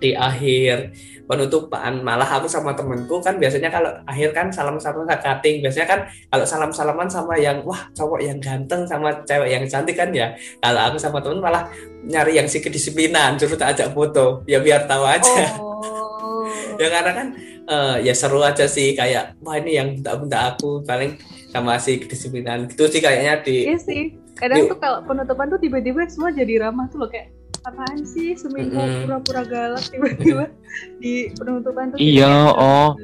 [0.02, 0.90] Di akhir
[1.32, 2.04] penutupan.
[2.04, 5.64] Malah aku sama temenku kan biasanya kalau akhir kan salam salam cutting.
[5.64, 9.96] Biasanya kan kalau salam salaman sama yang wah cowok yang ganteng sama cewek yang cantik
[9.96, 10.36] kan ya.
[10.60, 11.64] Kalau aku sama temen malah
[12.04, 14.44] nyari yang si kedisiplinan suruh tak ajak foto.
[14.44, 15.56] Ya biar tahu aja.
[15.56, 16.44] Oh.
[16.82, 17.26] ya karena kan
[17.72, 18.92] uh, ya seru aja sih.
[18.92, 21.16] Kayak wah ini yang benda-benda aku paling
[21.48, 22.68] sama si kedisiplinan.
[22.68, 24.20] Gitu sih kayaknya di iya sih.
[24.36, 28.34] Kadang tuh kalau penutupan tuh tiba-tiba semua jadi ramah tuh loh kayak apaan sih?
[28.34, 29.06] Seminggu mm.
[29.06, 30.46] pura-pura galak tiba-tiba
[31.02, 32.94] di penutupan tuh iya oh.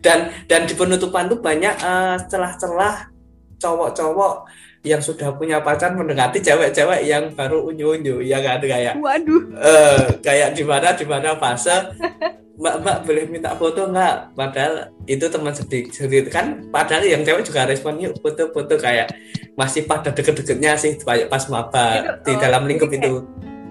[0.00, 3.12] Dan dan di penutupan tuh banyak uh, celah-celah
[3.60, 4.48] cowok-cowok
[4.80, 8.64] yang sudah punya pacar mendekati cewek-cewek yang baru unyu-unyu ya kan?
[8.64, 9.42] Kayak waduh.
[9.60, 11.76] uh, kayak di mana di mana fase.
[12.60, 14.36] Mbak mbak boleh minta foto nggak?
[14.36, 19.10] Padahal itu teman sedikit sedikit kan padahal yang cewek juga respon yuk foto-foto kayak
[19.58, 23.26] masih pada deket-deketnya sih kayak pas maba di oh, dalam lingkup itu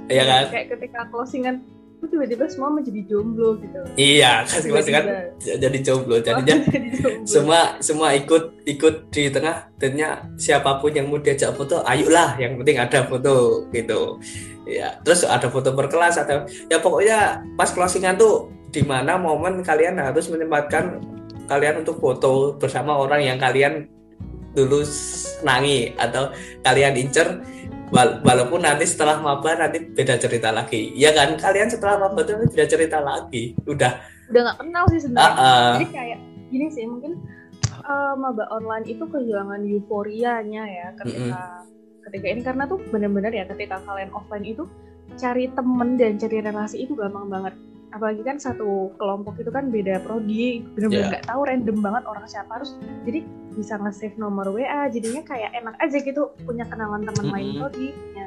[0.10, 0.44] Iya kan?
[0.52, 1.56] Kayak ketika closingan
[2.00, 3.80] itu tiba-tiba semua menjadi jomblo gitu.
[4.00, 5.04] Iya, kan closingan
[5.44, 6.16] jadi jomblo.
[6.24, 7.28] Jadinya oh, jadi jomblo.
[7.28, 12.56] semua semua ikut ikut di tengah Tentunya siapa pun yang mau diajak foto, ayolah yang
[12.60, 14.16] penting ada foto gitu.
[14.64, 19.98] Ya, terus ada foto berkelas atau ya pokoknya pas closingan tuh di mana momen kalian
[20.00, 21.02] harus menyempatkan
[21.50, 23.90] kalian untuk foto bersama orang yang kalian
[24.54, 26.30] dulu senangi atau
[26.62, 27.42] kalian incer
[27.92, 30.94] walaupun nanti setelah maba nanti beda cerita lagi.
[30.94, 31.36] Ya kan?
[31.36, 33.54] Kalian setelah maba itu beda cerita lagi.
[33.66, 34.00] Udah.
[34.30, 35.34] Udah nggak kenal sih sebenarnya.
[35.34, 35.72] Uh, uh.
[35.78, 37.12] jadi kayak gini sih mungkin
[37.86, 41.62] uh, maba online itu kehilangan euforianya ya ketika mm -hmm.
[42.10, 42.42] ketika ini.
[42.46, 44.70] Karena tuh benar-benar ya ketika kalian offline itu
[45.18, 47.58] cari temen dan cari relasi itu gampang banget
[47.90, 51.10] apalagi kan satu kelompok itu kan beda prodi benar-benar iya.
[51.10, 51.32] nggak yeah.
[51.34, 53.20] tahu random banget orang siapa harus jadi
[53.58, 57.34] bisa nge-save nomor WA jadinya kayak enak aja gitu punya kenalan teman mm -hmm.
[57.34, 58.26] lain prodi punya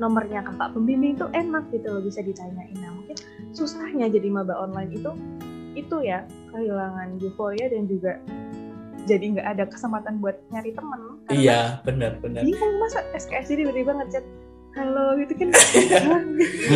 [0.00, 3.16] nomornya kakak pembimbing tuh enak gitu loh bisa ditanyain nah mungkin
[3.52, 5.12] susahnya jadi maba online itu
[5.76, 8.16] itu ya kehilangan euforia dan juga
[9.04, 11.00] jadi nggak ada kesempatan buat nyari temen
[11.32, 14.24] iya benar benar ini kan masa SKS jadi tiba-tiba ngechat
[14.72, 15.48] halo gitu kan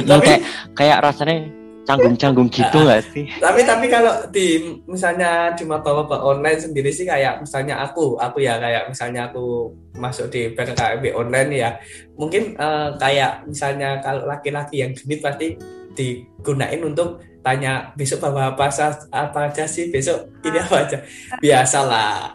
[0.25, 0.41] kayak
[0.77, 1.49] kayak rasanya
[1.87, 3.31] canggung-canggung gitu nggak sih?
[3.45, 8.59] Tapi tapi kalau di misalnya di maba-maba online sendiri sih kayak misalnya aku, aku ya
[8.59, 11.71] kayak misalnya aku masuk di PKKMB online ya,
[12.19, 15.55] mungkin uh, kayak misalnya kalau laki-laki yang genit pasti
[15.97, 18.69] digunain untuk tanya besok bawa apa
[19.15, 20.99] apa aja sih besok ini apa aja
[21.43, 22.35] biasalah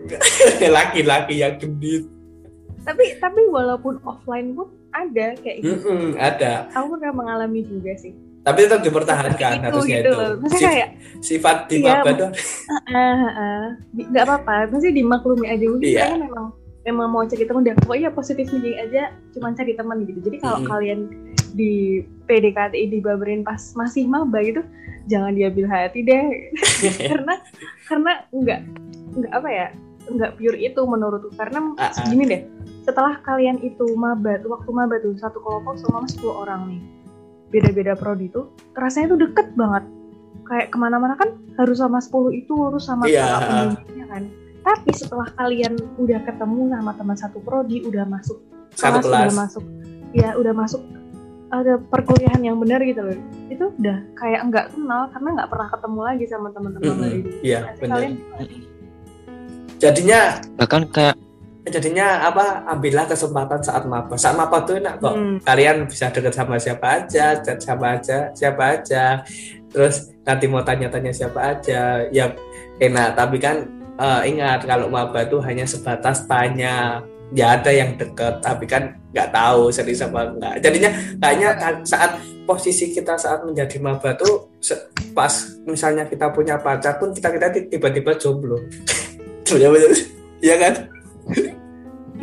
[0.80, 2.08] laki-laki yang genit
[2.82, 5.70] tapi tapi walaupun offline pun ada kayak gitu.
[5.70, 6.66] Mm -hmm, ada.
[6.74, 10.28] Aku pernah mengalami juga sih tapi tetap dipertahankan itu, harusnya gitu itu.
[10.48, 10.88] Sif kayak
[11.20, 14.72] sifat di iya, dong uh, uh, uh, nggak apa-apa.
[14.72, 15.64] Pasti dimaklumi aja.
[15.68, 16.08] Mungkin iya.
[16.08, 16.46] saya memang
[16.88, 20.20] memang mau cari teman dan pokoknya positif thinking aja cuma cari teman gitu.
[20.24, 20.72] Jadi kalau mm -hmm.
[20.72, 21.00] kalian
[21.52, 24.64] di PDKT dibaberin pas masih maba gitu
[25.12, 26.24] jangan diambil hati deh.
[27.12, 27.34] Karena
[27.84, 28.60] karena nggak
[29.20, 29.66] nggak apa ya
[30.08, 31.28] nggak pure itu menurutku.
[31.36, 32.08] Karena uh -uh.
[32.08, 32.42] gini deh
[32.88, 36.80] setelah kalian itu maba waktu maba tuh satu kelompok sama 10 orang nih
[37.50, 39.84] beda-beda prodi itu rasanya tuh deket banget
[40.46, 43.70] kayak ke mana-mana kan harus sama 10 itu harus sama yeah.
[43.94, 44.04] Iya.
[44.10, 44.22] kan
[44.60, 48.38] tapi setelah kalian udah ketemu sama teman satu prodi udah masuk
[48.74, 49.64] satu kelas, udah masuk
[50.14, 50.82] ya udah masuk
[51.50, 53.18] ada perkuliahan yang benar gitu loh
[53.50, 57.18] itu udah kayak nggak kenal karena nggak pernah ketemu lagi sama teman-teman mm -hmm.
[57.18, 57.98] itu iya benar
[59.80, 60.20] jadinya
[60.54, 61.16] bahkan kayak
[61.68, 64.16] jadinya apa ambillah kesempatan saat maba.
[64.16, 65.12] Saat maba tuh enak kok.
[65.12, 65.36] Hmm.
[65.44, 69.04] kalian bisa deket sama siapa aja chat siapa aja siapa aja.
[69.68, 72.32] Terus nanti mau tanya-tanya siapa aja ya
[72.80, 73.08] enak.
[73.12, 73.68] Tapi kan
[74.00, 77.04] uh, ingat kalau maba tuh hanya sebatas tanya.
[77.30, 80.90] Ya ada yang deket tapi kan nggak tahu serius apa enggak jadinya
[81.22, 81.50] kayaknya
[81.86, 84.50] saat posisi kita saat menjadi maba tuh
[85.14, 85.30] pas
[85.62, 88.58] misalnya kita punya pacar pun kita kita tiba-tiba jomblo.
[90.40, 90.72] Ya kan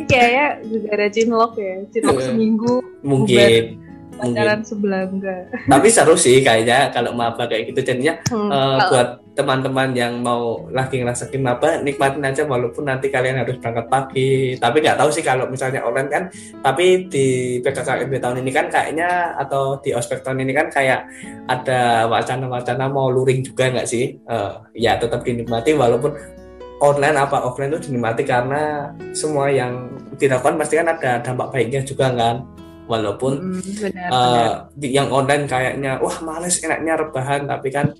[0.08, 5.42] kayaknya juga ada cinlok ya cinlok seminggu mungkin pacaran sebelah enggak.
[5.70, 9.08] Tapi seru sih kayaknya kalau maba kayak gitu jadinya hmm, uh, buat
[9.38, 14.58] teman-teman yang mau lagi ngerasain maba nikmatin aja walaupun nanti kalian harus berangkat pagi.
[14.58, 16.22] Tapi nggak tahu sih kalau misalnya online kan
[16.60, 21.06] tapi di PKKMB tahun ini kan kayaknya atau di ospek tahun ini kan kayak
[21.46, 24.18] ada wacana-wacana mau luring juga nggak sih?
[24.26, 26.38] Uh, ya tetap dinikmati walaupun
[26.78, 32.10] online apa offline itu dinikmati karena semua yang dilakukan pasti kan ada dampak baiknya juga
[32.14, 32.46] kan
[32.86, 34.50] walaupun Mm, benar, benar.
[34.78, 37.92] di- yang online kayaknya wah males enaknya rebahan tapi kan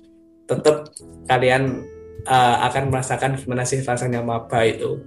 [0.47, 0.89] tetap
[1.27, 1.83] kalian
[2.25, 4.99] eh, akan merasakan gimana sih rasanya maba itu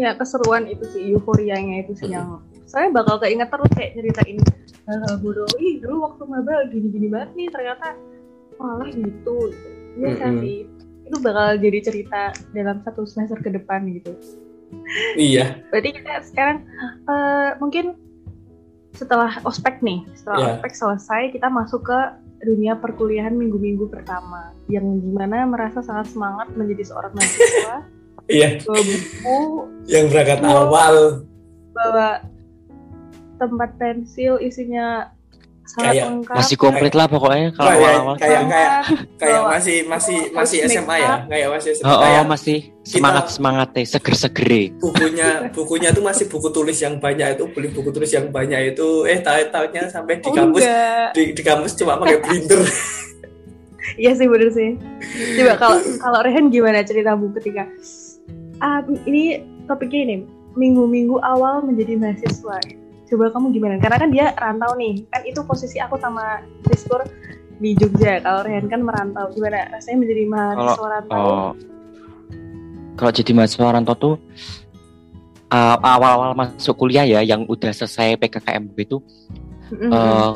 [0.00, 3.92] Ya keseruan itu sih, euforianya itu sih yang saya bakal keinget terus kayak
[4.88, 5.44] hal-hal bodoh.
[5.60, 7.92] Ih dulu waktu maba gini-gini banget nih ternyata
[8.56, 9.52] malah gitu.
[10.00, 10.40] Iya kan Mm-mm.
[10.40, 10.58] sih.
[11.10, 14.14] Itu bakal jadi cerita dalam satu semester ke depan gitu.
[15.18, 16.62] iya Berarti kita sekarang
[17.10, 17.98] eh, mungkin
[18.94, 20.50] setelah ospek nih, setelah Iya.
[20.62, 21.98] ospek selesai kita masuk ke
[22.40, 27.76] dunia perkuliahan minggu-minggu pertama yang di mana merasa sangat semangat menjadi seorang mahasiswa
[28.32, 29.38] iya bawa buku
[29.90, 30.96] yang berangkat awal
[31.76, 32.24] bawa
[33.36, 35.12] tempat pensil isinya
[35.70, 38.14] sangat Kayak lengkap Masih komplit lah pokoknya kalau Kayak- awal-awal.
[38.16, 38.72] kayak kayak
[39.16, 43.24] kayak Bawa- masih masih masih SMA ya kayak masih SMA Oh, oh, kayak masih semangat
[43.28, 44.62] semangatnya seger segere.
[44.76, 48.86] bukunya bukunya tuh masih buku tulis yang banyak itu beli buku tulis yang banyak itu
[49.04, 50.64] eh tahu tahunya sampai di Oh, kampus
[51.12, 52.60] di, di kampus cuma pakai printer
[53.92, 54.78] Iya sih bener sih.
[55.34, 57.66] Coba kalau kalau Rehan gimana ceritamu ketika
[58.58, 60.16] ah ini topiknya ini
[60.52, 62.58] minggu-minggu awal menjadi mahasiswa.
[63.10, 63.74] Coba kamu gimana?
[63.82, 65.02] Karena kan dia rantau nih.
[65.10, 67.02] Kan itu posisi aku sama Rizkur
[67.58, 68.22] di Jogja.
[68.22, 69.26] Kalau Rehan kan merantau.
[69.34, 71.18] Gimana rasanya menjadi mahasiswa rantau?
[71.18, 71.50] Oh,
[72.94, 74.14] kalau jadi mahasiswa rantau tuh
[75.50, 78.98] uh, awal-awal masuk kuliah ya, yang udah selesai PKKMB itu
[79.70, 79.90] Mm-mm.
[79.90, 80.30] eh,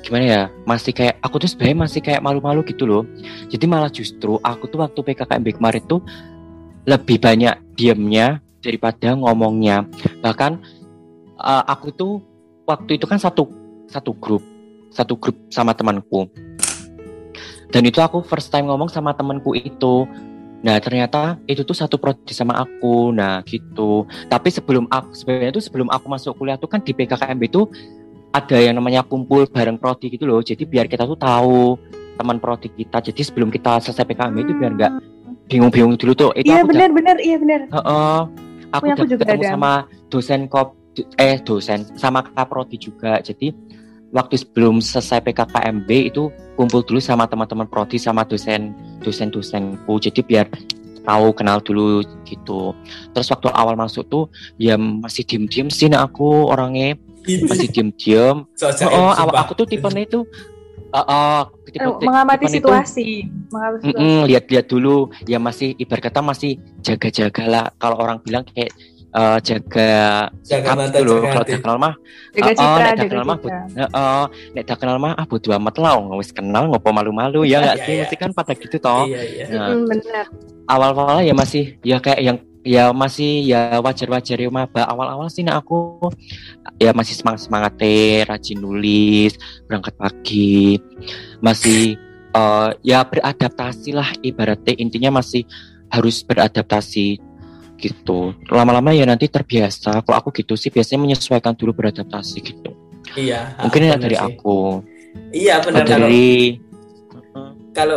[0.00, 3.04] gimana ya masih kayak aku tuh sebenarnya masih kayak malu-malu gitu loh
[3.52, 6.00] jadi malah justru aku tuh waktu PKKMB kemarin tuh
[6.88, 9.84] lebih banyak diemnya daripada ngomongnya
[10.24, 10.60] bahkan
[11.40, 12.12] eh, aku tuh
[12.68, 13.48] waktu itu kan satu
[13.88, 14.44] satu grup
[14.92, 16.28] satu grup sama temanku
[17.70, 20.06] dan itu aku first time ngomong sama temanku itu
[20.60, 25.64] nah ternyata itu tuh satu prodi sama aku nah gitu tapi sebelum aku sebenarnya tuh
[25.64, 27.72] sebelum aku masuk kuliah tuh kan di PKKMB tuh
[28.30, 30.38] ada yang namanya kumpul bareng prodi gitu loh.
[30.38, 31.74] Jadi biar kita tuh tahu
[32.14, 33.02] teman prodi kita.
[33.02, 34.92] Jadi sebelum kita selesai PKM itu biar nggak
[35.50, 36.30] bingung-bingung dulu tuh.
[36.38, 37.60] Itu Iya aku benar-benar, iya benar.
[37.66, 38.18] Heeh.
[38.70, 39.50] aku Punya udah aku juga ketemu ada.
[39.50, 39.72] sama
[40.06, 40.78] dosen kop
[41.16, 43.18] eh dosen sama kakak prodi juga.
[43.20, 43.54] Jadi
[44.10, 49.98] waktu sebelum selesai PKKMB itu kumpul dulu sama teman-teman prodi sama dosen dosen-dosenku.
[49.98, 50.46] Jadi biar
[51.00, 52.76] tahu kenal dulu gitu.
[53.10, 54.24] Terus waktu awal masuk tuh
[54.56, 59.16] ya masih diem-diem sih nah aku orangnya masih diem-diem Oh, sumpah.
[59.16, 60.20] awak aku tuh tipenya itu
[60.90, 63.08] uh, uh, tipe, Eh, mengamati itu, situasi.
[63.48, 63.96] Mengamati situasi.
[63.96, 68.72] mm-mm, lihat-lihat dulu ya masih ibarat kata masih jaga-jaga lah kalau orang bilang kayak
[69.12, 71.94] uh, jaga jaga mata loh jaga kalau udah kenal mah
[72.30, 73.86] Jaga oh, oh, nek dah jaga kenal mah citra.
[73.90, 77.76] uh, nek dah kenal mah ah bodo amat lah wis kenal ngopo malu-malu ya nggak
[77.76, 77.92] Iya, sih?
[77.94, 78.02] iya.
[78.06, 79.04] mesti kan pada gitu toh.
[79.06, 79.44] Iya iya.
[79.50, 80.24] Nah, Mm, benar.
[80.66, 84.84] awal-awal ya masih ya kayak yang ya masih ya wajar-wajar ya maba.
[84.84, 85.98] Awal-awal sih nah aku
[86.78, 87.74] ya masih semangat semangat
[88.28, 89.34] rajin nulis
[89.66, 90.78] berangkat pagi.
[91.42, 91.96] Masih
[92.30, 95.42] eh, ya beradaptasi lah ibaratnya intinya masih
[95.90, 97.18] harus beradaptasi
[97.80, 98.36] gitu.
[98.52, 100.04] Lama-lama ya nanti terbiasa.
[100.04, 102.70] Kalau aku gitu sih biasanya menyesuaikan dulu beradaptasi gitu.
[103.16, 104.26] Iya mungkin ah, ya benar dari sih.
[104.28, 104.58] aku.
[105.34, 105.82] Iya benar.
[105.82, 106.08] Dari kalau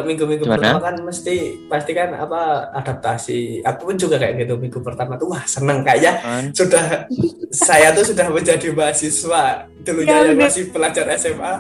[0.04, 0.58] minggu-minggu Gimana?
[0.58, 2.42] pertama kan mesti pasti kan apa
[2.74, 7.06] adaptasi aku pun juga kayak gitu minggu pertama tuh wah seneng kayaknya kan sudah
[7.50, 9.44] saya tuh sudah menjadi mahasiswa
[9.80, 10.48] dulunya Ya, yang bener.
[10.48, 11.54] masih pelajar SMA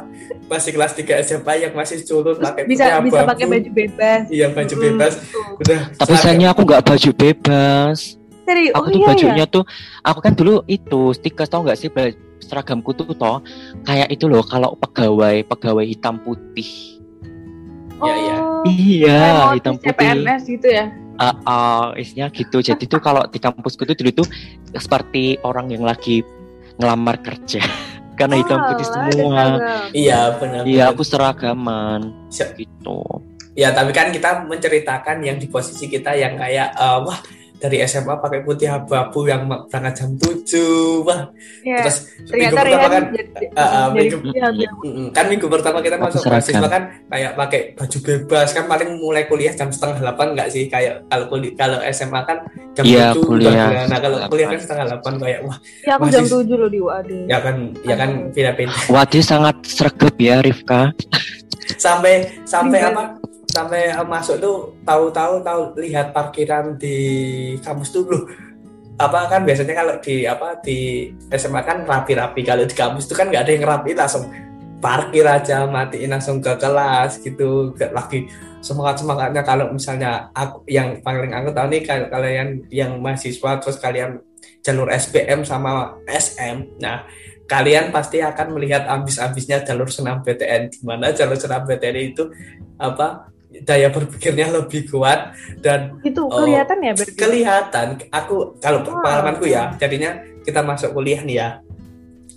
[0.45, 3.29] masih kelas 3 SMA yang masih culun pakai bisa bisa abu-abu.
[3.29, 4.21] pakai baju bebas.
[4.29, 5.43] iya baju Mm, bebas betul.
[5.59, 7.97] udah tapi sayangnya aku nggak baju bebas
[8.43, 8.73] Serius?
[8.73, 9.45] aku oh tuh iya bajunya ya.
[9.49, 9.63] tuh
[10.01, 11.89] aku kan dulu itu stiker tau nggak sih
[12.43, 13.39] seragamku tuh toh
[13.81, 16.92] kayak itu loh kalau pegawai pegawai hitam putih
[18.01, 18.38] Iya, iya.
[18.39, 19.88] Oh, iya kayak hitam putih.
[19.93, 20.86] CPNS gitu ya.
[21.13, 22.58] Ah, ah, isinya gitu.
[22.60, 24.27] Jadi tuh kalau di kampusku tuh dulu tuh
[24.73, 26.25] seperti orang yang lagi
[26.77, 27.62] ngelamar kerja.
[28.17, 29.43] Karena hitam putih Oh, semua.
[29.89, 33.01] iya benar iya aku seragaman Se- gitu.
[33.53, 37.17] Ya tapi kan kita menceritakan yang di posisi kita yang kayak eh, wah
[37.63, 41.32] dari SMA pakai putih abu-abu yang berangkat jam 7 wah.
[41.63, 46.04] Ya, terus minggu ternyata pertama kan jadi, ah, jadi minggu- kan minggu pertama kita Aku
[46.06, 50.47] masuk mahasiswa kan kayak pakai baju bebas kan paling mulai kuliah jam setengah delapan nggak
[50.49, 50.67] sih?
[50.67, 52.38] Kayak kalau kuliah kalau SMA kan
[52.73, 53.47] jam Iya, tujuh kuliah.
[53.47, 53.86] udah kuliah.
[53.88, 54.60] nah kalau kuliah kan delapan.
[54.60, 57.12] setengah delapan kayak wah Ya aku Masih- jam 7 loh di UAD.
[57.26, 60.91] ya kan ya kan beda-beda Wadi sangat sregep ya Rifka
[61.78, 62.89] sampai sampai Iya.
[62.93, 63.04] apa?
[63.54, 66.97] Sampai eh, masuk tuh tahu-tahu tahu lihat parkiran di
[67.62, 68.23] kampus tuh loh.
[68.97, 72.41] Apa kan biasanya kalau di apa di SMA kan rapi-rapi.
[72.45, 74.26] Kalau di kampus itu kan nggak ada yang rapi langsung
[74.84, 77.73] parkir aja matiin langsung ke kelas gitu.
[77.78, 78.28] Gak lagi
[78.63, 83.76] semangat semangatnya kalau misalnya aku yang paling aku tahu nih kalau kalian yang mahasiswa terus
[83.76, 84.23] kalian
[84.63, 87.04] jalur SPM sama SM nah
[87.47, 92.23] kalian pasti akan melihat ambis-ambisnya jalur senam PTN di mana jalur senam PTN itu
[92.79, 97.13] apa daya berpikirnya lebih kuat dan itu kelihatan oh, ya berarti?
[97.13, 97.88] kelihatan.
[98.10, 99.06] Aku kalau wow.
[99.06, 101.49] pengalamanku ya jadinya kita masuk kuliah nih ya.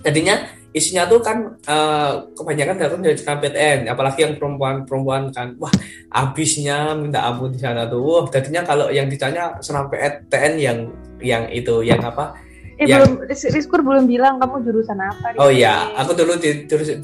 [0.05, 0.37] Jadinya
[0.77, 5.57] isinya tuh kan uh, kebanyakan datang dari PTN apalagi yang perempuan-perempuan kan.
[5.57, 5.73] Wah
[6.13, 8.05] habisnya minta ampun di sana tuh.
[8.05, 10.79] Wah jadinya kalau yang ditanya senam PTN yang
[11.25, 12.37] yang itu yang apa
[12.77, 13.25] Eh, yang...
[13.25, 15.33] belum Rizkur belum bilang kamu jurusan apa?
[15.41, 17.01] Oh iya, aku dulu di jurusan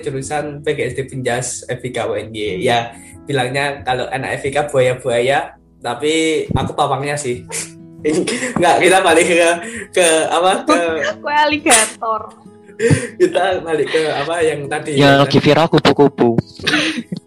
[0.00, 2.32] jurusan PGSD Pinjas FIK UNY.
[2.32, 2.60] Hmm.
[2.64, 2.78] Ya,
[3.28, 7.44] bilangnya kalau anak FIK buaya-buaya, tapi aku pawangnya sih.
[8.56, 9.50] Enggak, kita balik ke
[9.96, 10.76] ke apa ke
[11.24, 12.28] Kue aligator
[13.18, 16.34] kita balik ke apa yang tadi yang lagi viral kupu-kupu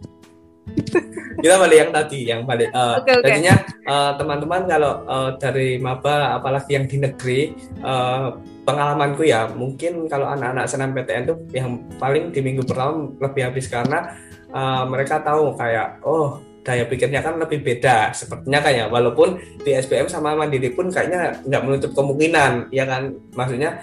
[1.43, 3.26] kita balik yang tadi yang balik uh, okay, okay.
[3.38, 7.39] tadinya uh, teman-teman kalau uh, dari maba apalagi yang di negeri
[7.86, 8.34] uh,
[8.65, 13.69] pengalamanku ya mungkin kalau anak-anak senam PTN itu yang paling di minggu pertama lebih habis
[13.69, 14.17] karena
[14.52, 20.12] uh, mereka tahu kayak oh daya pikirnya kan lebih beda sepertinya kayak walaupun di SPM
[20.12, 23.80] sama Mandiri pun kayaknya nggak menutup kemungkinan ya kan maksudnya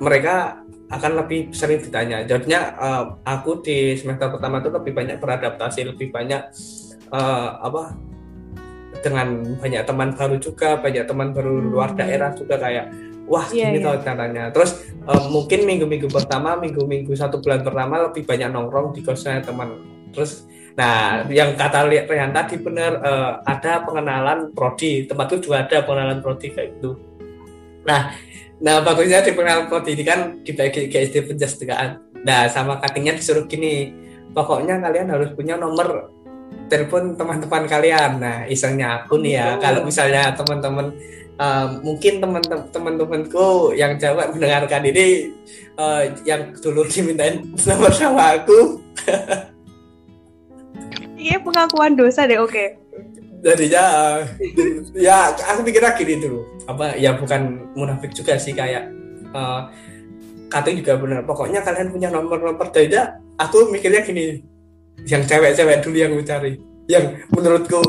[0.00, 0.61] mereka
[0.92, 2.22] akan lebih sering ditanya.
[2.28, 6.52] Jadinya uh, aku di semester pertama itu lebih banyak beradaptasi, lebih banyak
[7.08, 7.96] uh, apa
[9.00, 11.68] dengan banyak teman baru juga, banyak teman baru hmm.
[11.72, 12.92] luar daerah juga kayak
[13.24, 13.88] wah yeah, gini yeah.
[13.88, 14.44] tau caranya.
[14.52, 19.80] Terus uh, mungkin minggu-minggu pertama, minggu-minggu satu bulan pertama lebih banyak nongkrong di kosnya teman.
[20.12, 21.36] Terus Nah, hmm.
[21.36, 26.80] yang kata Rehan tadi benar uh, ada pengenalan prodi, tempatku juga ada pengenalan prodi kayak
[26.80, 26.96] gitu.
[27.84, 28.16] Nah,
[28.62, 31.98] Nah bagusnya di prodi ini kan dibagi GSD penjastegaan.
[32.22, 33.90] Nah sama cuttingnya disuruh gini,
[34.30, 36.14] pokoknya kalian harus punya nomor
[36.70, 38.22] telepon teman-teman kalian.
[38.22, 39.54] Nah isengnya aku nih ya, oh.
[39.58, 40.94] kalau misalnya teman-teman
[41.42, 42.22] uh, mungkin
[42.70, 45.34] teman-temanku yang jawab mendengarkan ini
[45.74, 48.58] uh, yang dulu dimintain nomor sama aku.
[51.22, 52.50] Iya pengakuan dosa deh, oke.
[52.50, 52.82] Okay
[53.42, 54.18] jadinya uh,
[54.94, 58.90] ya aku pikirnya gini dulu apa ya bukan munafik juga sih kayak
[59.34, 59.66] uh,
[60.52, 64.44] katanya juga benar pokoknya kalian punya nomor-nomor jadinya aku mikirnya gini
[65.08, 66.52] yang cewek-cewek dulu yang mencari
[66.86, 67.80] yang menurutku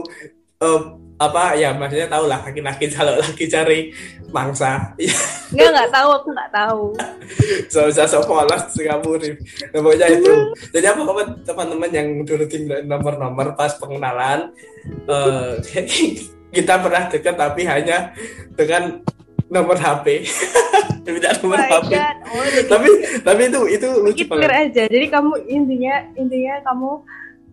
[0.64, 0.82] uh,
[1.22, 3.80] apa ya maksudnya tahu lah laki-laki kalau lagi cari
[4.34, 4.92] mangsa.
[5.54, 6.84] Nggak nggak tahu aku nggak tahu.
[7.72, 9.34] So bisa so polos singapura
[9.74, 10.34] nah, pokoknya itu.
[10.74, 11.02] Jadi apa
[11.46, 14.52] teman-teman yang dulu tinggal nomor-nomor pas pengenalan
[15.08, 15.58] uh,
[16.54, 18.14] kita pernah dekat tapi hanya
[18.54, 19.02] dengan
[19.50, 20.24] nomor HP
[21.06, 21.92] tidak nomor oh HP
[22.32, 22.90] oh, tapi
[23.22, 24.50] tapi itu itu lucu banget.
[24.72, 24.84] aja.
[24.88, 26.92] Jadi kamu intinya intinya kamu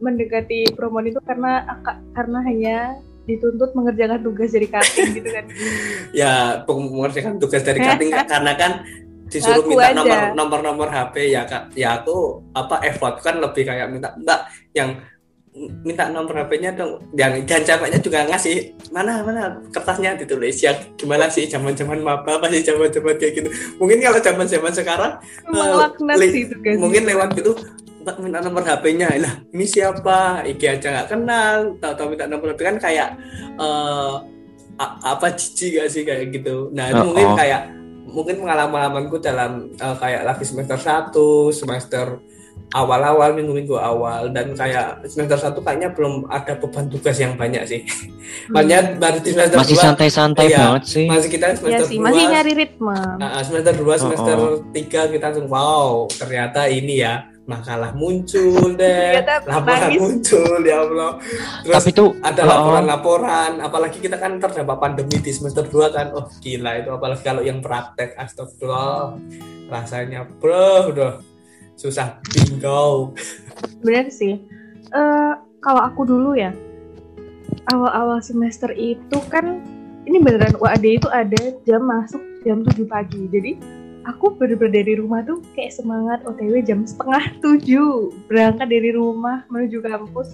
[0.00, 1.66] mendekati promo itu karena
[2.14, 2.76] karena hanya
[3.28, 5.44] dituntut mengerjakan tugas dari cutting gitu kan?
[6.20, 8.72] Ya mengerjakan tugas dari cutting karena kan
[9.30, 9.98] disuruh aku minta aja.
[9.98, 11.74] nomor nomor nomor HP ya kak.
[11.74, 14.98] Ya aku apa effort kan lebih kayak minta enggak yang
[15.56, 17.02] minta nomor HP-nya dong.
[17.18, 20.14] Yang dan capeknya juga ngasih mana mana kertasnya?
[20.14, 20.62] Ditulis.
[20.62, 23.48] Ya gimana sih zaman zaman maba pasti zaman zaman kayak gitu?
[23.82, 25.12] Mungkin kalau zaman zaman sekarang
[25.50, 26.26] uh, le
[26.78, 27.54] mungkin lewat gitu
[28.00, 30.46] minta nomor HP-nya lah ini siapa?
[30.46, 31.76] Iki aja nggak kenal.
[31.82, 33.18] Tahu-tahu minta nomor HP kan kayak
[33.60, 34.24] uh,
[34.80, 36.06] apa cici gak sih?
[36.06, 36.72] Kayak gitu.
[36.72, 37.36] Nah itu oh, mungkin oh.
[37.36, 37.62] kayak
[38.10, 41.14] mungkin pengalaman-pengalamanku dalam uh, kayak lagi semester 1
[41.54, 42.06] semester
[42.70, 47.80] awal-awal minggu-minggu awal dan kayak semester satu kayaknya belum ada beban tugas yang banyak sih.
[47.82, 48.54] Hmm.
[48.54, 51.06] Makanya baru di semester masih santai-santai iya, banget sih.
[51.10, 53.00] Masih kita semester ya sih, masih nyari ritme.
[53.18, 54.74] Nah, semester 2, semester oh, oh.
[54.74, 59.18] 3 kita langsung wow, ternyata ini ya makalah muncul deh,
[59.50, 61.18] laporan muncul ya Allah.
[61.66, 66.06] Terus Tapi itu ada laporan-laporan, apalagi kita kan terdapat pandemi di semester 2 kan.
[66.14, 69.18] Oh, gila itu apalagi kalau yang praktek astagfirullah.
[69.70, 71.29] Rasanya bro udah
[71.80, 73.16] susah bingung.
[73.80, 74.36] Benar sih.
[74.92, 76.52] Uh, kalau aku dulu ya,
[77.72, 79.64] awal-awal semester itu kan
[80.04, 83.24] ini beneran UAD itu ada jam masuk jam 7 pagi.
[83.32, 83.56] Jadi
[84.04, 89.84] aku bener-bener dari rumah tuh kayak semangat OTW jam setengah tujuh berangkat dari rumah menuju
[89.84, 90.32] kampus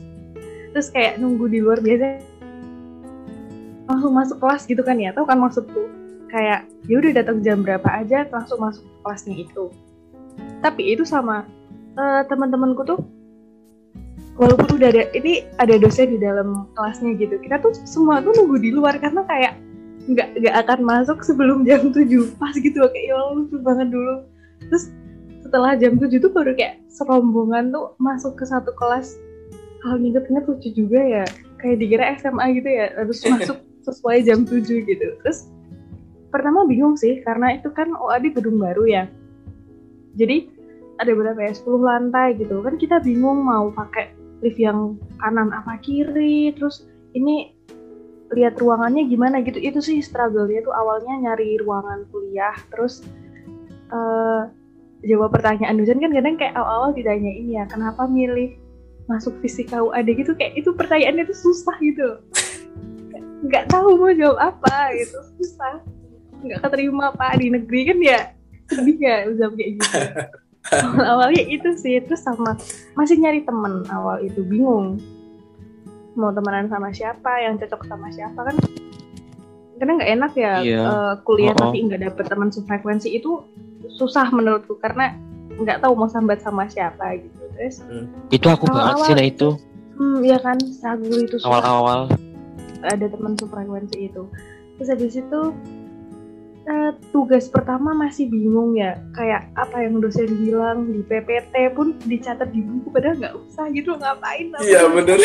[0.70, 2.20] terus kayak nunggu di luar biasa
[3.86, 5.88] langsung masuk kelas gitu kan ya tau kan maksudku
[6.30, 9.72] kayak ya udah datang jam berapa aja langsung masuk kelasnya itu
[10.60, 11.44] tapi itu sama
[11.96, 13.00] uh, teman-temanku tuh
[14.36, 18.60] walaupun udah ada ini ada dosen di dalam kelasnya gitu kita tuh semua tuh nunggu
[18.60, 19.56] di luar karena kayak
[20.06, 22.06] nggak nggak akan masuk sebelum jam 7
[22.38, 24.22] pas gitu kayak ya lucu banget dulu.
[24.70, 24.84] Terus
[25.42, 29.18] setelah jam 7 tuh baru kayak serombongan tuh masuk ke satu kelas.
[29.82, 31.24] Kalau inget-inget lucu juga ya
[31.58, 35.06] kayak dikira SMA gitu ya harus masuk sesuai jam 7 gitu.
[35.26, 35.50] Terus
[36.30, 39.04] pertama bingung sih karena itu kan OAD gedung baru ya
[40.16, 40.48] jadi
[40.96, 42.64] ada berapa ya 10 lantai gitu.
[42.64, 47.52] Kan kita bingung mau pakai lift yang kanan apa kiri terus ini
[48.32, 49.60] lihat ruangannya gimana gitu.
[49.60, 50.74] Itu sih struggle-nya tuh.
[50.74, 53.04] Awalnya nyari ruangan kuliah terus
[53.92, 54.48] uh,
[55.04, 56.00] jawab pertanyaan dosen.
[56.00, 58.56] Kan kadang kayak awal-awal ditanyain ya kenapa milih
[59.06, 60.32] masuk fisika UAD gitu.
[60.32, 62.08] Kayak itu pertanyaannya tuh susah gitu.
[63.44, 65.20] Nggak tahu mau jawab apa gitu.
[65.44, 65.84] Susah.
[66.40, 67.80] Nggak keterima pak di negeri.
[67.92, 68.35] Kan ya
[68.70, 69.98] sedih ya jawab kayak gitu.
[70.74, 72.58] Awal-awalnya itu sih terus sama
[72.98, 74.98] masih nyari temen awal itu bingung.
[76.18, 78.56] Mau temenan sama siapa yang cocok sama siapa kan
[79.76, 80.88] karena nggak enak ya yeah.
[80.88, 81.70] uh, kuliah oh, oh.
[81.70, 83.44] tapi nggak dapet teman sefrekuensi itu
[83.92, 85.12] susah menurutku karena
[85.56, 87.42] nggak tahu mau sambat sama siapa gitu.
[87.56, 88.32] Terus hmm.
[88.32, 89.48] itu aku awal, banget sih nah itu.
[89.96, 92.12] Hmm, ya kan ragu itu awal-awal.
[92.84, 94.28] Ada teman sefrekuensi itu.
[94.76, 95.40] Terus habis itu
[96.66, 98.98] uh, tugas pertama masih bingung ya.
[99.14, 103.94] Kayak apa yang dosen bilang di PPT pun dicatat di buku padahal nggak usah gitu
[103.96, 105.18] ngapain iya bener.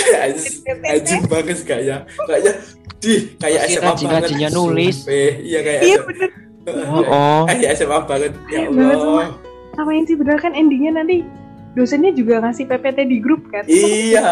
[0.87, 1.97] Aja banget kayaknya.
[2.29, 2.53] Kayaknya
[3.01, 4.51] di kayak SMA banget.
[4.53, 4.97] nulis.
[5.09, 6.29] Iya kayak iya bener.
[6.61, 7.41] Oh, oh.
[7.49, 8.37] kayak SMA banget.
[8.53, 9.33] Ya Allah.
[9.71, 11.25] sama yang sih bener kan endingnya nanti
[11.73, 13.65] dosennya juga ngasih PPT di grup kan?
[13.65, 14.29] Iya.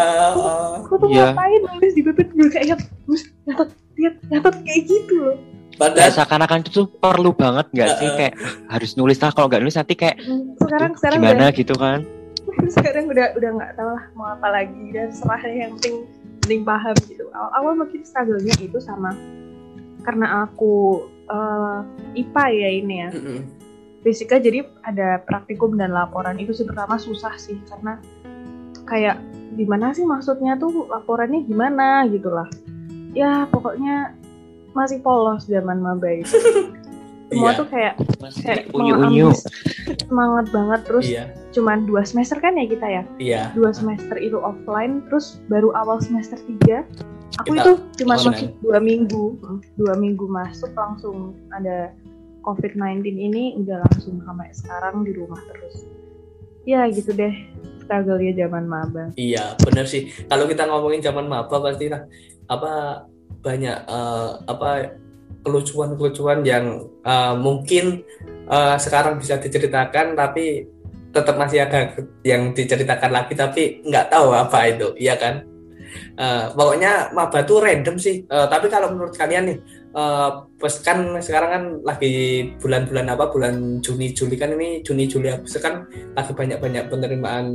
[0.84, 1.34] Aku tuh iya.
[1.34, 2.78] ngapain nulis di PPT juga kayak
[3.50, 5.36] nyatet lihat nyatet kayak gitu loh
[5.80, 8.34] Padahal seakan-akan itu tuh perlu banget nggak uh, sih kayak
[8.68, 10.20] harus nulis lah kalau nggak nulis nanti kayak
[10.60, 11.98] sekarang sekarang gimana udah, gitu kan?
[12.76, 16.04] sekarang udah udah nggak tahu lah mau apa lagi dan serah yang penting
[16.44, 17.24] penting paham gitu.
[17.32, 19.16] Awal, awal mungkin struggle-nya itu sama
[20.04, 21.80] karena aku uh,
[22.12, 23.10] IPA ya ini ya.
[23.16, 23.40] Mm -hmm.
[24.04, 26.36] fisika jadi ada praktikum dan laporan.
[26.36, 27.96] Itu sih pertama susah sih karena
[28.84, 29.16] kayak
[29.54, 32.46] gimana sih maksudnya tuh laporannya gimana gitulah
[33.14, 34.14] ya pokoknya
[34.76, 36.36] masih polos zaman maba itu.
[37.30, 37.58] Semua iya.
[37.62, 39.28] tuh kayak masih kayak unyu unyu
[40.02, 40.80] semangat banget.
[40.82, 41.24] Terus iya.
[41.54, 43.02] cuman dua semester kan ya kita ya?
[43.22, 43.42] Iya.
[43.54, 46.82] dua semester itu offline terus baru awal semester tiga.
[47.38, 49.38] Aku kita itu cuma masuk dua minggu.
[49.78, 51.94] Dua minggu masuk langsung ada
[52.42, 55.86] COVID-19 ini udah langsung sampai sekarang di rumah terus.
[56.66, 57.32] Ya gitu deh
[57.86, 59.14] struggle ya zaman maba.
[59.14, 60.10] Iya bener sih.
[60.26, 61.90] Kalau kita ngomongin zaman maba pasti
[62.50, 63.06] apa
[63.40, 64.96] banyak uh, apa
[65.40, 68.04] kelucuan-kelucuan yang uh, mungkin
[68.46, 70.68] uh, sekarang bisa diceritakan tapi
[71.10, 71.90] tetap masih ada
[72.22, 75.42] yang diceritakan lagi tapi nggak tahu apa itu iya kan
[76.18, 78.24] uh, pokoknya maba tuh random sih.
[78.26, 79.58] Uh, tapi kalau menurut kalian nih
[79.94, 80.46] uh,
[80.84, 85.86] kan sekarang kan lagi bulan-bulan apa bulan Juni Juli kan ini Juni Juli Agustus kan
[86.14, 87.46] lagi banyak-banyak penerimaan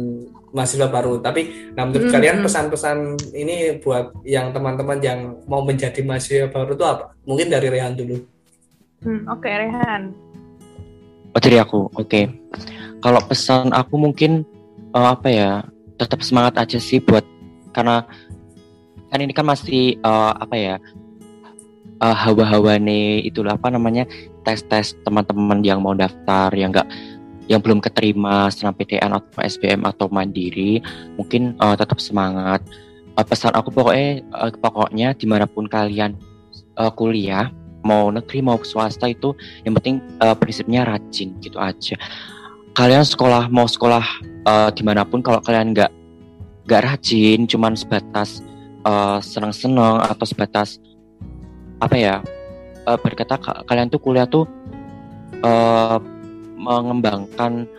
[0.51, 1.19] mahasiswa baru.
[1.19, 2.45] Tapi nah menurut hmm, kalian hmm.
[2.47, 2.97] pesan-pesan
[3.35, 7.15] ini buat yang teman-teman yang mau menjadi mahasiswa baru itu apa?
[7.27, 8.17] Mungkin dari Rehan dulu.
[9.03, 10.15] Hmm, oke okay, Rehan.
[11.35, 12.07] Oh dari aku oke.
[12.07, 12.25] Okay.
[13.03, 14.41] kalau pesan aku mungkin
[14.95, 15.51] uh, apa ya
[15.99, 17.23] tetap semangat aja sih buat
[17.75, 18.07] karena
[19.11, 20.75] kan ini kan masih uh, apa ya
[21.99, 24.07] uh, hawa-hawa nih itulah apa namanya
[24.47, 26.87] tes-tes teman-teman yang mau daftar yang enggak
[27.45, 30.81] yang belum keterima senam PTN atau SBM atau mandiri
[31.13, 32.61] mungkin uh, tetap semangat.
[33.15, 36.17] Uh, pesan aku pokoknya uh, pokoknya di mana pun kalian
[36.81, 37.53] uh, kuliah
[37.85, 41.93] mau negeri mau swasta itu yang penting uh, prinsipnya rajin gitu aja.
[42.75, 44.03] Kalian sekolah mau sekolah
[44.49, 45.93] uh, di mana pun kalau kalian nggak
[46.65, 48.41] nggak rajin cuman sebatas
[48.85, 50.81] uh, senang-senang atau sebatas
[51.77, 52.15] apa ya
[52.85, 54.49] uh, berkata kalian tuh kuliah tuh
[55.45, 55.97] uh,
[56.57, 57.69] mengembangkan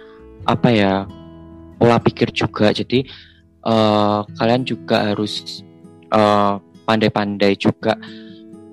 [0.47, 0.93] apa ya
[1.77, 2.71] pola pikir juga.
[2.71, 3.05] Jadi
[3.67, 5.63] uh, kalian juga harus
[6.87, 7.99] pandai-pandai uh, juga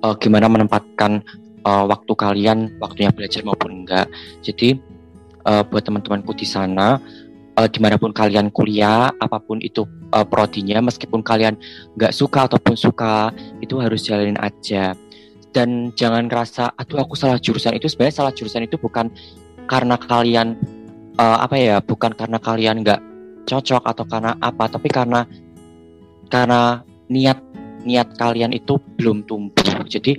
[0.06, 1.20] uh, gimana menempatkan
[1.66, 4.06] uh, waktu kalian waktunya belajar maupun enggak.
[4.40, 4.78] Jadi
[5.44, 7.02] uh, buat teman-temanku di sana
[7.58, 11.54] uh, di mana pun kalian kuliah apa pun itu uh, prodinya meskipun kalian
[11.94, 13.30] nggak suka ataupun suka
[13.62, 14.94] itu harus jalanin aja.
[15.54, 17.78] Dan jangan ngerasa aduh aku salah jurusan.
[17.78, 19.06] Itu sebenarnya salah jurusan itu bukan
[19.70, 20.58] karena kalian
[21.16, 23.00] uh, apa ya bukan karena kalian nggak
[23.46, 25.22] cocok atau karena apa tapi karena
[26.26, 27.38] karena niat
[27.86, 29.86] niat kalian itu belum tumbuh.
[29.86, 30.18] Jadi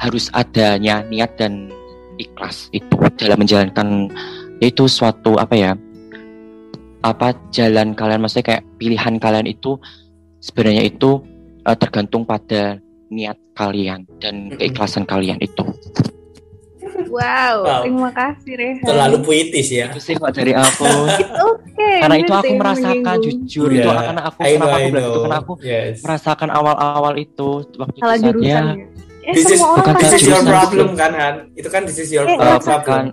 [0.00, 1.68] harus adanya niat dan
[2.16, 4.08] ikhlas itu dalam menjalankan
[4.64, 5.72] itu suatu apa ya
[7.02, 9.74] apa jalan kalian maksudnya kayak pilihan kalian itu
[10.38, 11.18] sebenarnya itu
[11.62, 12.78] uh, tergantung pada
[13.08, 15.66] niat kalian dan keikhlasan kalian itu.
[17.12, 17.82] Wow, Wow.
[17.84, 18.82] terima kasih Rehan.
[18.82, 19.92] Terlalu puitis ya.
[19.92, 20.88] Itu sih kok dari aku.
[21.52, 21.90] Oke.
[22.00, 23.42] karena itu aku merasakan menyinggung.
[23.44, 25.94] jujur itu Iya, karena aku I know, kenapa aku bilang itu karena aku Yes.
[26.00, 28.86] merasakan awal-awal itu waktu Salah itu saat jurusan ya ya.
[29.22, 30.98] Eh, This is, bukan this is your problem itu.
[30.98, 31.34] kan Han?
[31.54, 32.80] Itu kan this is your Eh, eh, problem.
[32.80, 33.04] bukan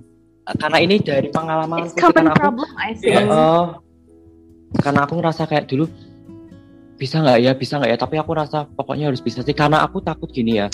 [0.56, 3.14] karena ini dari pengalaman It's aku common karena aku problem, I think.
[3.14, 3.22] Iya.
[3.22, 3.66] eh,
[4.80, 5.86] karena aku ngerasa kayak dulu
[6.96, 10.00] bisa nggak ya bisa nggak ya tapi aku rasa pokoknya harus bisa sih karena aku
[10.00, 10.68] takut gini ya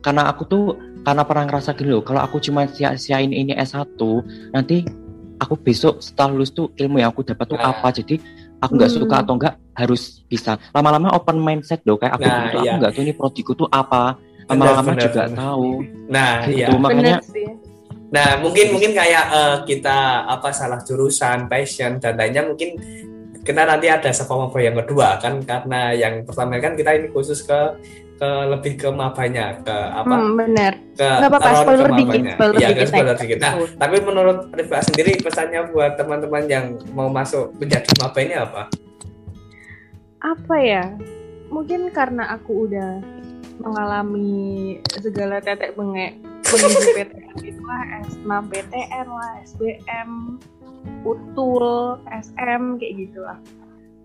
[0.00, 0.64] karena aku tuh
[1.00, 4.00] karena pernah ngerasa gini loh kalau aku cuma sia-siain ini S1
[4.50, 4.88] nanti
[5.36, 7.72] aku besok setelah lulus tuh ilmu yang aku dapat tuh Nah.
[7.72, 8.16] apa jadi
[8.58, 8.98] aku nggak Hmm.
[9.00, 12.56] suka atau enggak harus bisa lama-lama open mindset loh kayak aku Nah, tuh iya.
[12.60, 15.36] aku nggak tahu ini prodiku tuh apa lama-lama juga benar.
[15.36, 15.68] tahu
[16.08, 16.66] Nah, gitu iya.
[16.74, 17.48] makanya Bener sih.
[18.10, 22.74] Nah, mungkin mungkin kayak eh, kita apa salah jurusan, passion dan lainnya mungkin
[23.40, 27.56] kita nanti ada sama yang kedua kan karena yang pertama kan kita ini khusus ke
[28.20, 30.76] ke lebih ke mabanya ke apa Hmm, bener.
[30.92, 32.34] ke apa-apa, spoiler ke dikit, mabanya.
[32.36, 33.38] spoiler Iya, dikit spoiler dikit.
[33.40, 38.62] Nah, tapi menurut Rifka sendiri pesannya buat teman-teman yang mau masuk menjadi maba ini apa?
[40.20, 40.84] Apa ya?
[41.48, 43.00] Mungkin karena aku udah
[43.56, 46.20] mengalami segala tetek bengek
[46.50, 50.10] menuju PTN itu lah S6 PTN lah SBM
[51.06, 53.38] utul SM kayak gitulah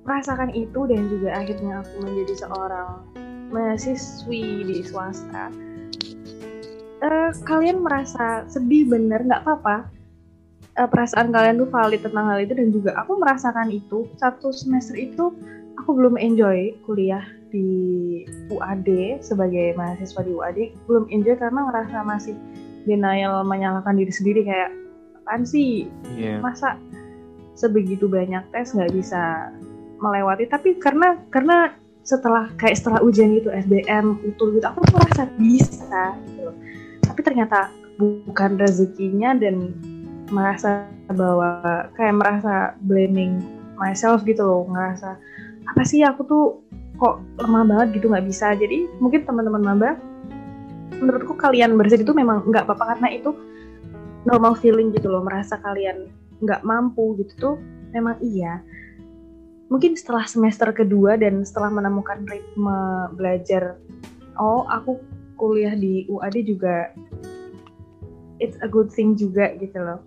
[0.06, 2.90] merasakan itu dan juga akhirnya aku menjadi seorang
[3.50, 5.50] mahasiswi di swasta.
[7.02, 9.90] Eh, kalian merasa sedih bener nggak apa-apa.
[10.78, 14.06] Eh, perasaan kalian tuh valid tentang hal itu dan juga aku merasakan itu.
[14.22, 15.34] Satu semester itu
[15.82, 17.70] aku belum enjoy kuliah di
[18.50, 22.36] UAD sebagai mahasiswa di UAD belum enjoy karena ngerasa masih
[22.86, 24.70] denial menyalahkan diri sendiri kayak
[25.24, 25.90] apaan sih?
[26.16, 26.38] Iya.
[26.42, 26.78] masa
[27.58, 29.50] sebegitu banyak tes nggak bisa
[29.98, 30.46] melewati?
[30.46, 31.74] Tapi karena karena
[32.06, 36.54] setelah kayak setelah ujian gitu SBM utul gitu aku merasa bisa gitu
[37.02, 39.74] tapi ternyata bukan rezekinya dan
[40.30, 43.42] merasa bahwa kayak merasa blaming
[43.82, 45.18] myself gitu loh ngerasa
[45.66, 46.46] apa sih aku tuh
[46.96, 48.56] kok lemah banget gitu nggak bisa.
[48.56, 49.92] Jadi mungkin teman-teman maba
[50.96, 53.36] menurutku kalian bersedih itu memang nggak apa-apa karena itu
[54.24, 56.08] normal feeling gitu loh merasa kalian
[56.40, 57.56] nggak mampu gitu tuh
[57.92, 58.64] memang iya.
[59.66, 63.76] Mungkin setelah semester kedua dan setelah menemukan ritme belajar
[64.38, 65.02] oh aku
[65.36, 66.94] kuliah di UAD juga
[68.40, 70.00] it's a good thing juga gitu loh.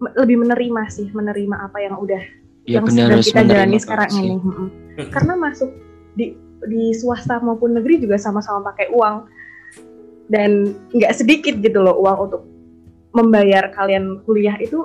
[0.00, 4.26] Lebih menerima sih menerima apa yang udah Ya yang harus kita jalani sekarang sih.
[4.26, 5.70] ini karena masuk
[6.16, 6.32] di
[6.66, 9.16] di swasta maupun negeri juga sama-sama pakai uang.
[10.26, 12.42] Dan nggak sedikit gitu loh uang untuk
[13.14, 14.82] membayar kalian kuliah itu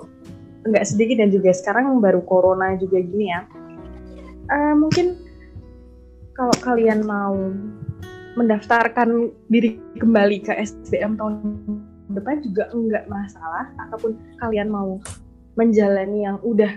[0.67, 1.23] nggak sedikit.
[1.23, 3.41] Dan juga sekarang baru corona juga gini ya.
[4.51, 5.17] Eh, mungkin
[6.35, 7.35] kalau kalian mau
[8.35, 11.33] mendaftarkan diri kembali ke SBM tahun
[12.11, 13.71] depan juga enggak masalah.
[13.87, 14.99] Ataupun kalian mau
[15.55, 16.71] menjalani yang udah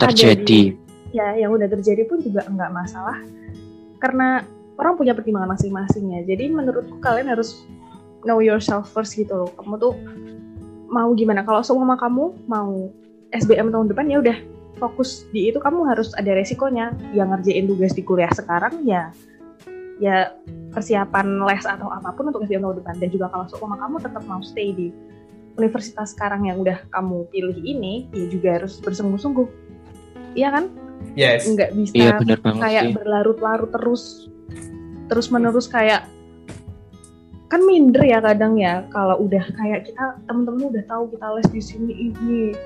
[0.00, 0.74] terjadi.
[0.74, 0.83] di-
[1.14, 3.22] ya yang udah terjadi pun juga enggak masalah.
[4.02, 4.42] Karena
[4.74, 7.62] orang punya pertimbangan masing-masing ya jadi menurutku kalian harus
[8.26, 9.50] know yourself first gitu loh.
[9.54, 9.94] Kamu tuh
[10.90, 11.46] mau gimana?
[11.46, 12.90] Kalau seumpama kamu mau
[13.30, 14.36] SBM tahun depan ya udah
[14.82, 15.62] fokus di itu.
[15.62, 16.90] Kamu harus ada resikonya.
[17.14, 19.14] Yang ngerjain tugas di kuliah sekarang ya
[20.02, 20.34] ya
[20.74, 22.94] persiapan les atau apa pun untuk SBM tahun depan.
[22.98, 24.90] Dan juga kalau seumpama kamu tetap mau stay di
[25.54, 29.46] universitas sekarang yang udah kamu pilih ini ya juga harus bersungguh-sungguh.
[30.34, 30.64] Iya kan
[31.12, 31.44] Yes.
[31.46, 32.94] nggak bisa iya benar banget kayak sih.
[32.96, 34.02] berlarut-larut terus
[35.06, 36.08] terus menerus kayak
[37.52, 41.62] kan minder ya kadang ya kalau udah kayak kita temen-temen udah tahu kita les di
[41.62, 42.56] sini ini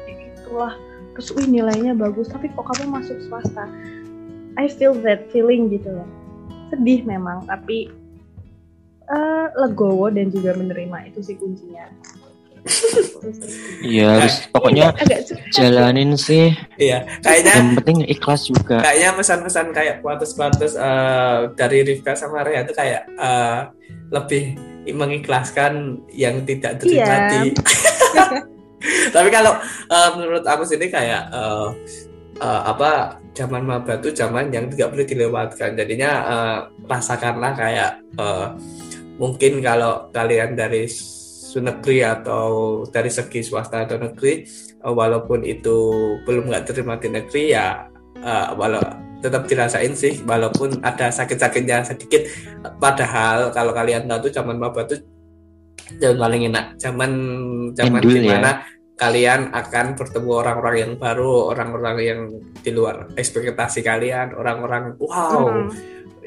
[0.49, 0.73] itulah.
[1.13, 3.69] Terus wih nilainya bagus tapi kok kamu masuk swasta?
[4.57, 6.09] I feel that feeling gitu loh.
[6.73, 7.93] Sedih memang tapi
[9.13, 11.85] eh, legowo dan juga menerima itu sih kuncinya
[13.83, 14.95] iya harus pokoknya
[15.51, 22.15] jalanin sih Iya, kayaknya yang penting ikhlas juga kayaknya pesan-pesan kayak kuatus-kuatus eh, dari Rifka
[22.15, 23.61] sama Rea itu kayak eh,
[24.09, 24.57] lebih
[24.89, 27.05] mengikhlaskan yang tidak Iya.
[27.05, 27.45] terjadi.
[29.15, 29.53] Tapi kalau
[29.91, 31.69] eh, menurut aku sini kayak eh,
[32.39, 35.77] eh, apa zaman maba itu zaman yang tidak boleh dilewatkan.
[35.77, 38.47] Jadinya eh, rasakanlah kayak eh,
[39.19, 40.87] mungkin kalau kalian dari
[41.57, 44.45] negeri atau dari segi swasta atau negeri
[44.85, 45.77] eh, walaupun itu
[46.29, 47.89] belum nggak terima di negeri ya
[48.21, 48.85] eh, walau
[49.19, 52.23] tetap dirasain sih walaupun ada sakit-sakitnya sedikit
[52.79, 55.03] padahal kalau kalian tahu tuh zaman maba tuh
[55.99, 57.11] zaman paling enak zaman
[57.75, 58.63] zaman Endul ya.
[58.99, 62.21] kalian akan bertemu orang-orang yang baru, orang-orang yang
[62.67, 65.47] di luar ekspektasi kalian, orang-orang wow.
[65.47, 65.71] Hmm.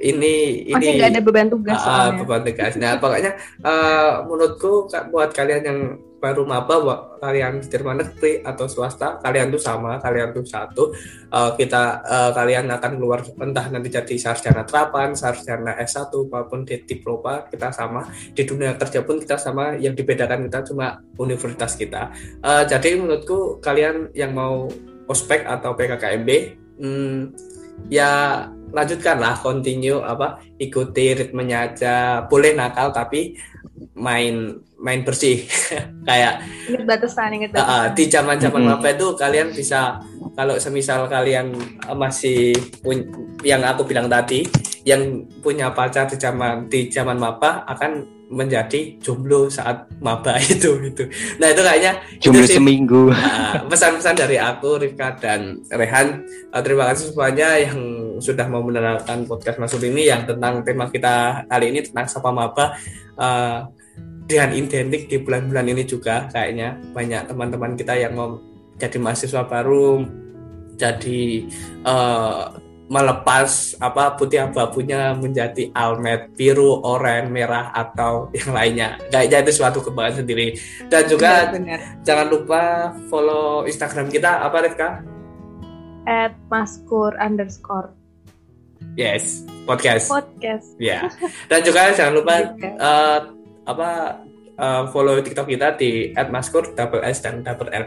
[0.02, 1.78] Ini ini Masih nggak ada beban tugas.
[1.78, 2.74] Uh, beban tugas.
[2.82, 5.80] Nah, pokoknya uh, menurutku buat kalian yang
[6.22, 6.78] baru maba
[7.18, 10.94] kalian Jerman negeri atau swasta kalian tuh sama kalian tuh satu
[11.34, 16.86] uh, kita uh, kalian akan keluar entah nanti jadi sarjana terapan sarjana S1 maupun di
[16.86, 18.06] diploma kita sama
[18.38, 22.14] di dunia kerja pun kita sama yang dibedakan kita cuma universitas kita
[22.46, 24.70] uh, jadi menurutku kalian yang mau
[25.10, 26.30] ospek atau PKKMB
[26.78, 27.20] hmm,
[27.90, 31.96] ya lanjutkanlah continue apa ikuti ritmenya aja
[32.26, 33.36] boleh nakal tapi
[33.96, 35.46] main main bersih
[36.10, 37.70] kayak inget batasan inget batasan.
[37.70, 38.94] Uh, di zaman zaman mm -hmm.
[38.98, 40.02] itu kalian bisa
[40.34, 41.54] kalau semisal kalian
[41.94, 42.98] masih pun
[43.46, 44.48] yang aku bilang tadi
[44.82, 51.04] yang punya pacar di zaman di zaman maba akan menjadi jomblo saat maba itu itu.
[51.38, 51.94] Nah itu kayaknya
[52.24, 53.12] jomblo itu sih, seminggu.
[53.70, 56.24] pesan-pesan dari aku Rika dan Rehan.
[56.50, 57.78] Uh, terima kasih semuanya yang
[58.22, 62.78] sudah mau mendengarkan podcast Masuk ini yang tentang tema kita kali ini tentang sapa maba.
[63.18, 63.68] Uh,
[64.32, 68.40] dengan identik di bulan-bulan ini juga kayaknya banyak teman-teman kita yang mau
[68.80, 70.08] jadi mahasiswa baru
[70.80, 71.52] jadi
[71.84, 72.56] uh,
[72.92, 79.80] melepas apa putih abu-abunya menjadi almet biru oranye merah atau yang lainnya kayaknya itu suatu
[79.84, 81.80] kebanggaan sendiri dan juga benar, benar.
[82.04, 82.64] jangan lupa
[83.12, 84.90] follow Instagram kita apa Rika?
[86.10, 87.94] at maskur underscore
[89.00, 91.30] yes podcast podcast ya yeah.
[91.48, 92.34] dan juga jangan lupa
[92.82, 93.20] uh,
[93.68, 93.90] apa
[94.62, 97.86] uh, follow TikTok kita di @maskur double S dan double L.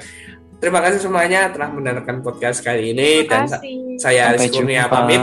[0.59, 3.61] Terima kasih semuanya telah mendengarkan podcast kali ini Terima dan
[4.01, 5.21] saya Aris Kurnia pamit.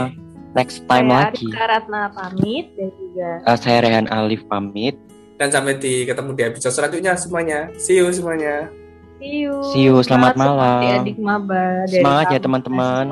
[0.52, 1.48] Next time saya lagi.
[1.48, 4.94] Saya Ratna pamit dan juga uh, saya Rehan Alif pamit.
[5.40, 7.72] Dan sampai di ketemu di episode selanjutnya semuanya.
[7.80, 8.68] See you semuanya.
[9.18, 9.54] See you.
[9.74, 9.96] See you.
[10.04, 11.02] Selamat, Selamat malam.
[11.02, 11.88] Adik maba.
[11.88, 13.06] Semangat ya teman-teman.